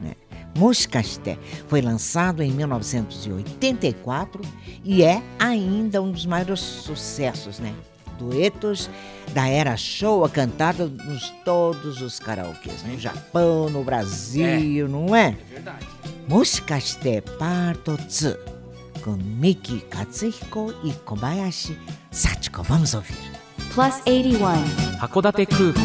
[0.00, 0.14] Né?
[0.56, 1.36] Moshikashite
[1.66, 4.42] foi lançado em 1984
[4.84, 7.74] e é ainda um dos maiores sucessos, né?
[8.16, 8.88] Duetos
[9.34, 15.36] da era Showa cantada nos todos os karaokês, no Japão, no Brasil, não é?
[15.50, 15.86] É verdade.
[16.28, 18.57] Moshikashite Part 2
[18.98, 21.76] 君、三木、勝彦、イ小林、
[22.10, 23.38] 幸子、ボムゾフィル。
[23.78, 25.80] Plus 81函館空港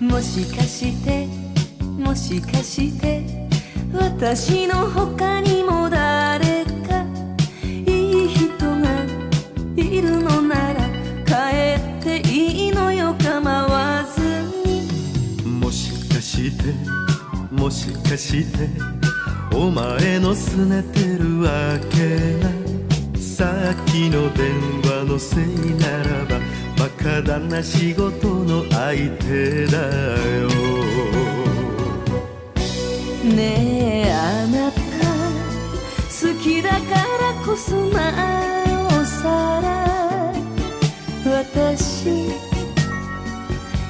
[0.00, 1.26] もしかして
[1.80, 3.48] もしかして
[3.94, 7.06] 私の他にも誰か
[7.64, 9.04] いい人が
[9.76, 10.90] いるのなら
[11.24, 14.20] 帰っていいのよ構わず
[14.66, 16.74] にもしかして
[17.50, 18.68] もしかして
[19.54, 22.50] お前の拗ねてるわけが
[23.18, 24.50] さっきの電
[24.82, 26.40] 話のせいならば
[26.78, 29.78] バカだな仕事の相手だ
[30.40, 30.48] よ。
[33.24, 34.80] ねえあなた。
[36.08, 37.98] 好きだからこそな
[39.00, 40.32] おさら。
[41.24, 42.30] 私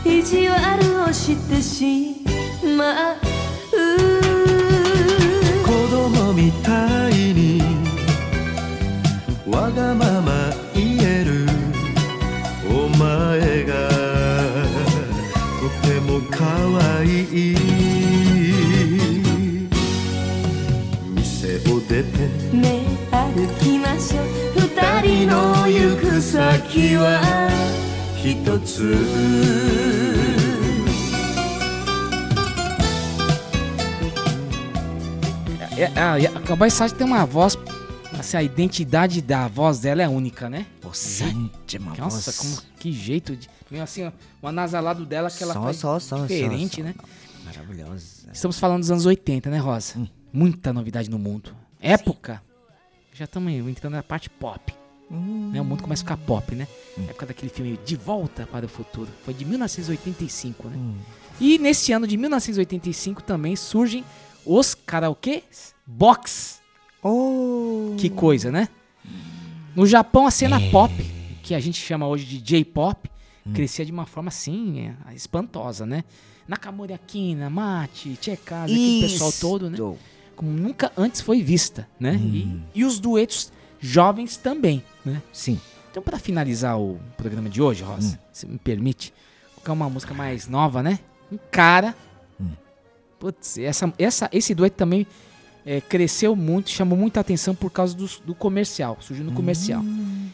[0.04, 2.16] 意地悪をしてし
[2.76, 4.11] まう。
[6.34, 7.62] みたいに
[9.46, 11.46] わがまま言える
[12.68, 13.72] お前が
[15.60, 16.44] とても可
[16.98, 17.56] 愛い。
[21.14, 22.18] 店を出て
[22.56, 24.24] ね歩きましょう。
[24.56, 24.66] 二
[25.02, 27.20] 人の行く先は
[28.16, 30.31] 一つ。
[35.82, 37.58] É, a, a, a Cowboy Sasha tem uma voz.
[38.16, 40.64] Assim, a identidade da voz dela é única, né?
[40.80, 42.36] Possante, uma Nossa, voz.
[42.38, 43.50] como, que jeito de.
[43.68, 46.94] Meio assim, ó, o anasalado dela que ela Só, faz só, só, diferente, né?
[47.44, 48.28] Maravilhosa.
[48.32, 49.98] Estamos falando dos anos 80, né, Rosa?
[49.98, 50.06] Hum.
[50.32, 51.52] Muita novidade no mundo.
[51.80, 52.40] Época.
[53.12, 54.72] Já estamos entrando na parte pop.
[55.10, 55.50] Hum.
[55.52, 55.60] Né?
[55.60, 56.68] O mundo começa a ficar pop, né?
[57.08, 59.08] Época daquele filme De Volta para o Futuro.
[59.24, 60.76] Foi de 1985, né?
[60.76, 60.94] Hum.
[61.40, 64.04] E nesse ano de 1985 também surgem
[64.44, 66.60] os karaokês box.
[67.02, 67.94] Oh.
[67.98, 68.68] Que coisa, né?
[69.74, 70.70] No Japão, a cena É.
[70.70, 70.92] pop,
[71.42, 73.10] que a gente chama hoje de J-pop,
[73.46, 73.52] Hum.
[73.52, 76.04] crescia de uma forma assim, é, espantosa, né?
[76.46, 79.78] Nakamura Akina, Mate, Tchekasa, aquele pessoal todo, né?
[80.36, 82.14] Como nunca antes foi vista, né?
[82.16, 85.22] E, e os duetos jovens também, né?
[85.32, 85.60] Sim.
[85.90, 89.12] Então, para finalizar o programa de hoje, Rosa, se me permite,
[89.54, 90.98] colocar uma música mais nova, né?
[91.30, 91.94] Um cara.
[93.22, 95.06] Putz, essa, essa, esse dueto também
[95.64, 99.80] é, cresceu muito, chamou muita atenção por causa do, do comercial, surgiu no comercial.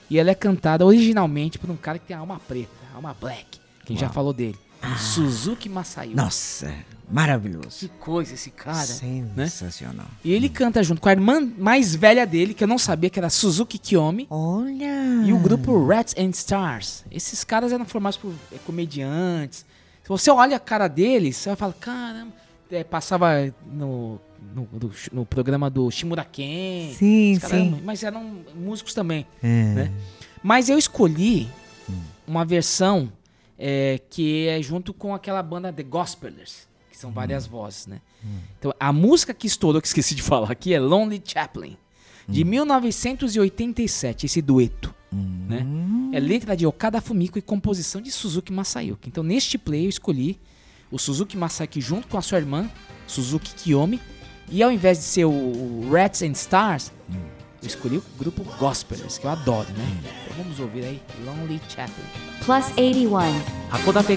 [0.08, 3.60] E ela é cantada originalmente por um cara que tem alma preta, alma black.
[3.84, 4.14] Quem já Uau.
[4.14, 4.56] falou dele?
[4.96, 6.16] Suzuki Masayu.
[6.16, 6.72] Nossa,
[7.10, 7.78] maravilhoso.
[7.78, 8.88] Que coisa esse cara.
[9.36, 9.46] né?
[9.48, 10.06] Sensacional.
[10.24, 13.18] E ele canta junto com a irmã mais velha dele, que eu não sabia que
[13.18, 14.26] era Suzuki Kiyomi.
[14.30, 15.26] Olha!
[15.26, 17.04] E o grupo Rats and Stars.
[17.10, 19.66] Esses caras eram formados por é, comediantes.
[20.02, 22.47] Se você olha a cara deles, você vai falar, caramba.
[22.70, 24.20] É, passava no,
[24.54, 26.92] no, no- no programa do Shimuraken.
[26.94, 27.80] Sim, caras sim.
[27.84, 29.26] mas eram músicos também.
[29.42, 29.46] É.
[29.74, 29.92] né?
[30.42, 31.48] Mas eu escolhi
[32.26, 33.10] uma versão
[33.58, 38.00] é, que é junto com aquela banda The Gospelers, que são várias vozes, né?
[38.58, 41.76] Então, a música que estourou, que esqueci de falar aqui, é Lonely Chaplin,
[42.28, 44.94] de 1987, esse dueto.
[45.10, 45.64] Né?
[46.12, 49.08] É letra de Okada Fumiko e composição de Suzuki Masayuki.
[49.08, 50.38] Então, neste play, eu escolhi
[50.90, 52.68] o Suzuki Masayuki junto com a sua irmã,
[53.06, 54.00] Suzuki Kiyomi.
[54.50, 56.90] E ao invés de ser o, o Rats and Stars,
[57.60, 60.00] eu escolhi o grupo Gospelers, que eu adoro, né?
[60.24, 62.04] Então vamos ouvir aí Lonely Chaplin.
[62.44, 63.58] Plus 81.
[63.70, 64.16] 函館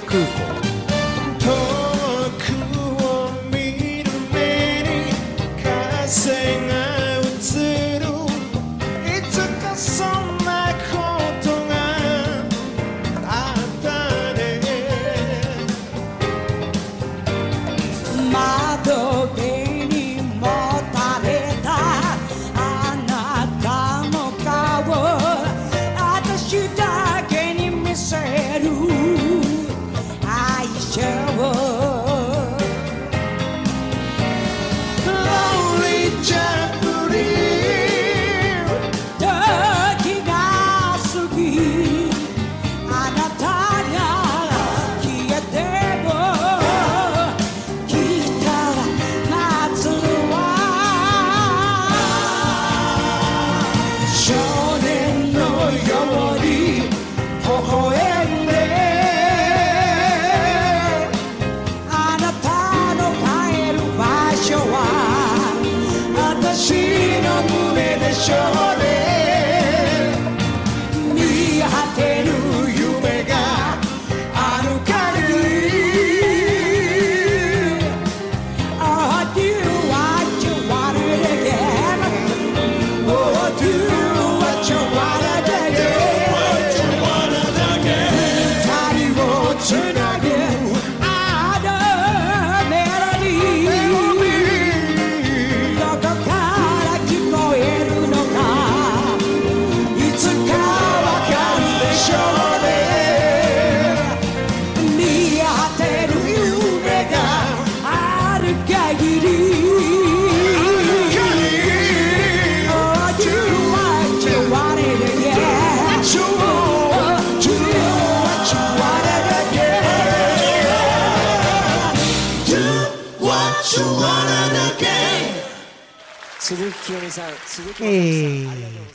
[127.80, 128.48] Ei,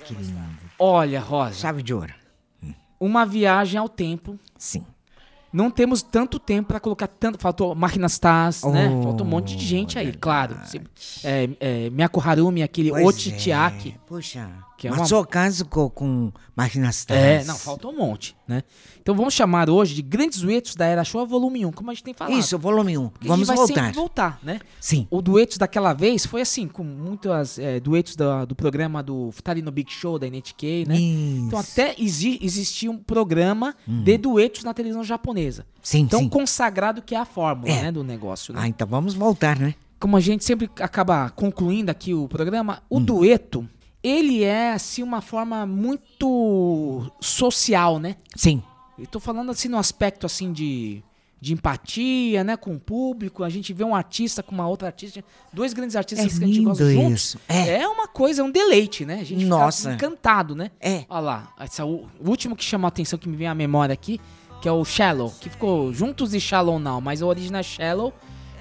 [0.04, 0.38] que lindo.
[0.78, 1.54] Olha, Rosa.
[1.54, 2.12] Chave de ouro.
[2.98, 4.38] Uma viagem ao tempo.
[4.58, 4.84] Sim.
[5.52, 7.38] Não temos tanto tempo para colocar tanto.
[7.38, 8.90] Faltou Máquinas Taz, né?
[8.90, 10.58] Oh, Faltou um monte de gente aí, claro.
[11.24, 13.94] É, é, Miyako Harumi, aquele Pois Ochichiaki.
[13.96, 14.06] é.
[14.06, 14.50] Puxa,
[14.88, 17.46] Que é mas uma- caso com, máquinas É, Taz.
[17.46, 18.62] não, faltou um monte, né?
[19.00, 22.02] Então vamos chamar hoje de grandes duetos da Era Showa Volume 1, como a gente
[22.04, 22.36] tem falado.
[22.38, 23.08] Isso, volume 1.
[23.08, 23.84] Porque Vamos a gente vai voltar.
[23.84, 24.60] sempre voltar, né?
[24.80, 25.06] Sim.
[25.10, 29.70] O duetos daquela vez foi assim, com muitos duetos da- do programa do Futari no
[29.70, 30.96] Big Show da NHK, né?
[30.98, 35.62] Então até exi- existia um programa de duetos na televisão japonesa.
[35.68, 35.80] Hum.
[35.82, 36.28] Sim, Então sim.
[36.28, 37.82] consagrado que é a fórmula, É.
[37.82, 38.60] né, do negócio, né?
[38.62, 39.74] Ah, então vamos voltar, né?
[40.00, 42.96] Como a gente sempre acaba concluindo aqui o programa, Hum.
[42.96, 43.66] o dueto,
[44.06, 48.16] ele é assim uma forma muito social, né?
[48.36, 48.62] Sim.
[48.98, 51.02] Eu tô falando assim no aspecto assim de,
[51.40, 53.42] de empatia, né, com o público.
[53.42, 56.46] A gente vê um artista com uma outra artista, dois grandes artistas É que a
[56.46, 57.12] gente gosta juntos.
[57.12, 57.40] isso.
[57.48, 57.86] É.
[57.88, 59.18] uma coisa, é um deleite, né?
[59.20, 59.90] A gente Nossa.
[59.90, 60.70] fica encantado, né?
[60.80, 61.04] É.
[61.08, 64.20] Olha lá, essa, o último que chamou a atenção que me vem à memória aqui,
[64.62, 68.14] que é o Shallow, que ficou juntos de Shallow Now, mas o original é Shallow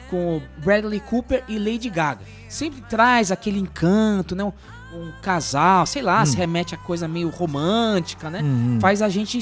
[0.10, 2.22] com Bradley Cooper e Lady Gaga.
[2.50, 4.52] Sempre traz aquele encanto, né?
[4.96, 6.26] Um, casal, sei lá, Hum.
[6.26, 8.42] se remete a coisa meio romântica, né?
[8.42, 8.80] Uhum.
[8.80, 9.38] Faz a gente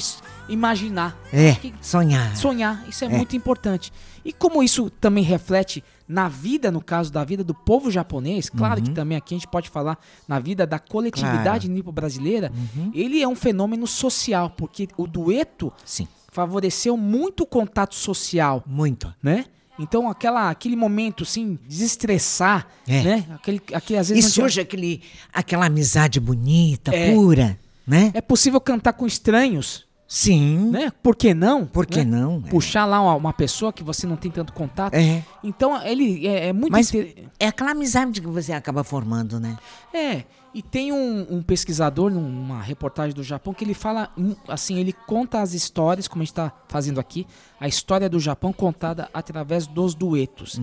[0.48, 1.16] imaginar.
[1.32, 2.36] É, sonhar.
[2.36, 3.10] Sonhar, isso é, É.
[3.10, 3.92] muito importante.
[4.24, 8.82] E como isso também reflete na vida, no caso da vida do povo japonês, claro
[8.82, 9.98] que também aqui a gente pode falar
[10.28, 11.74] na vida da coletividade Claro.
[11.74, 12.52] nipo-brasileira,
[12.92, 16.06] ele é um fenômeno social, porque o dueto Sim.
[16.30, 19.12] favoreceu muito o contato social, Muito.
[19.22, 19.44] né?
[19.78, 23.02] Então aquela, aquele momento, assim, desestressar, É.
[23.02, 23.24] né?
[23.34, 25.02] Aquele, aquele, às E vezes tinha- surge aquele,
[25.32, 27.12] aquela amizade bonita, É.
[27.12, 28.10] pura, né?
[28.14, 30.70] É possível cantar com estranhos, Sim.
[30.70, 30.92] né?
[31.02, 31.66] Por que não?
[31.66, 32.18] Por que né?
[32.20, 32.42] não?
[32.46, 32.50] É.
[32.50, 34.94] Puxar lá uma, uma pessoa que você não tem tanto contato.
[34.94, 35.22] É.
[35.42, 39.56] Então ele é, é muito Mas inter- é aquela amizade que você acaba formando, né?
[39.92, 40.22] É,
[40.54, 44.92] e tem um, um pesquisador numa reportagem do Japão que ele fala, hum, assim, ele
[44.92, 47.26] conta as histórias, como a gente está fazendo aqui,
[47.58, 50.60] a história do Japão contada através dos duetos.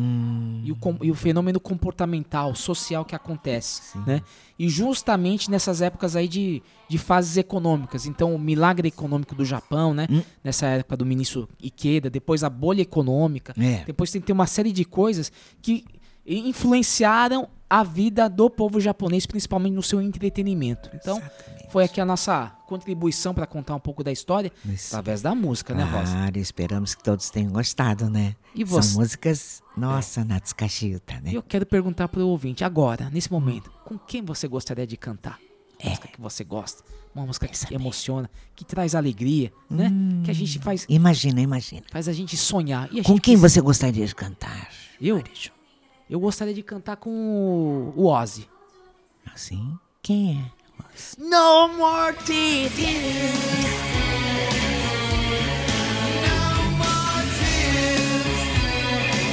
[0.63, 4.21] E, o, e o fenômeno comportamental, social que acontece, né?
[4.57, 8.05] E justamente nessas épocas aí de, de fases econômicas.
[8.05, 10.07] Então, o milagre econômico do Japão, né?
[10.41, 13.53] Nessa época do ministro Ikeda, depois a bolha econômica.
[13.59, 13.83] É.
[13.85, 15.31] Depois tem ter uma série de coisas
[15.61, 15.83] que
[16.25, 20.89] influenciaram a vida do povo japonês, principalmente no seu entretenimento.
[20.93, 21.21] Então,
[21.69, 24.87] foi aqui a nossa contribuição para contar um pouco da história Isso.
[24.93, 26.11] através da música, né, Rosa?
[26.11, 28.35] Claro, esperamos que todos tenham gostado, né?
[28.53, 28.89] E você?
[28.89, 31.31] São músicas, nossa, Natsukashi-uta, né?
[31.31, 34.97] E eu quero perguntar para o ouvinte agora, nesse momento, com quem você gostaria de
[34.97, 35.39] cantar?
[35.81, 36.83] Uma música que você gosta,
[37.15, 39.89] uma música que emociona, que traz alegria, né?
[40.25, 41.83] Que a gente faz, Imagina, imagina.
[41.89, 42.83] faz a gente sonhar.
[42.83, 44.69] A Com gente quem precisa- você gostaria de cantar?
[44.99, 45.23] Eu?
[46.11, 48.45] Eu gostaria de cantar com o- Ozzy.
[49.33, 49.77] Assim?
[50.03, 50.51] Quem é?
[51.17, 52.73] No more tears.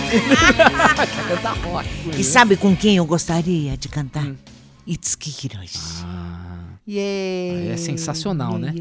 [1.29, 1.89] Cantar rock.
[2.19, 4.25] E sabe com quem eu gostaria de cantar?
[4.27, 4.37] Hum.
[4.87, 5.79] Itsuki Hiroshi.
[6.91, 8.73] É sensacional, né?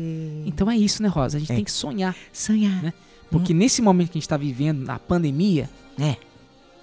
[0.46, 1.38] Então é isso, né, Rosa?
[1.38, 2.16] A gente tem que sonhar.
[2.32, 2.82] Sonhar.
[2.82, 2.94] Né?
[3.30, 5.70] Porque nesse momento que a gente está vivendo, na pandemia,
[6.00, 6.16] É.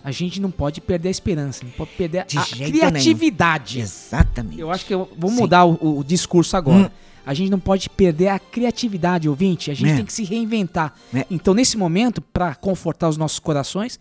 [0.05, 3.80] a gente não pode perder a esperança, não pode perder De a criatividade.
[3.80, 4.61] Exatamente.
[4.61, 6.88] Eu acho que eu vou mudar o, o discurso agora.
[6.88, 6.90] Hum.
[7.26, 9.70] A gente não pode perder a criatividade, ouvinte.
[9.70, 9.96] A gente É.
[9.96, 10.92] tem que se reinventar.
[11.14, 11.24] É.
[11.30, 13.98] Então, nesse momento, para confortar os nossos corações,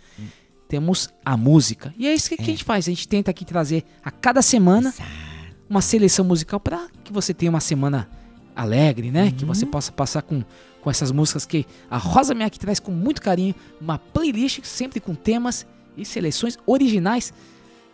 [0.68, 1.93] temos a música.
[1.97, 2.86] E é isso que, que a gente faz.
[2.88, 4.93] A gente tenta aqui trazer a cada semana
[5.70, 8.10] uma seleção musical para que você tenha uma semana
[8.56, 9.32] alegre, né?
[9.32, 9.54] Que Uhum.
[9.54, 10.43] você possa passar com,
[10.82, 13.56] com essas músicas que a Rosa Miyake traz com muito carinho.
[13.80, 15.66] Uma playlist sempre com temas
[15.97, 17.33] e seleções originais.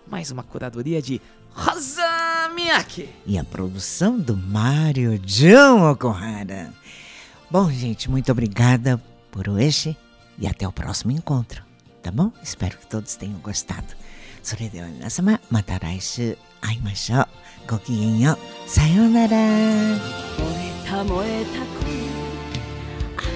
[0.07, 1.21] Mais uma curadoria de
[1.51, 3.09] Rosa Miyake.
[3.27, 6.73] E a produção do Mário John Okuhara.
[7.51, 9.97] Bom, gente, muito obrigada por hoje
[10.39, 11.63] e até o próximo encontro,
[12.03, 12.33] tá bom?
[12.43, 13.95] Espero que todos tenham gostado.
[14.45, 17.27] それでは皆様、また来週会いましょう。
[17.67, 18.33] ごきげんよ
[18.67, 18.69] う。
[18.69, 19.29] さようなら。
[19.29, 22.15] 燃えた燃えたこの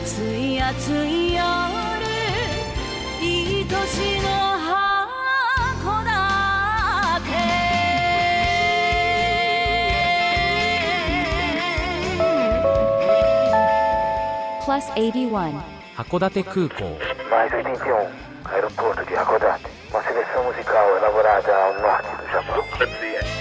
[0.03, 1.43] 暑い暑い夜
[3.21, 4.42] 愛しの
[14.65, 15.55] plus 81.
[15.97, 16.87] 函館空港
[17.31, 18.07] Mais 81,
[18.55, 19.67] aeroporto de Hakodate.
[19.91, 23.32] Uma seleção musical elaborada ao norte do Japão.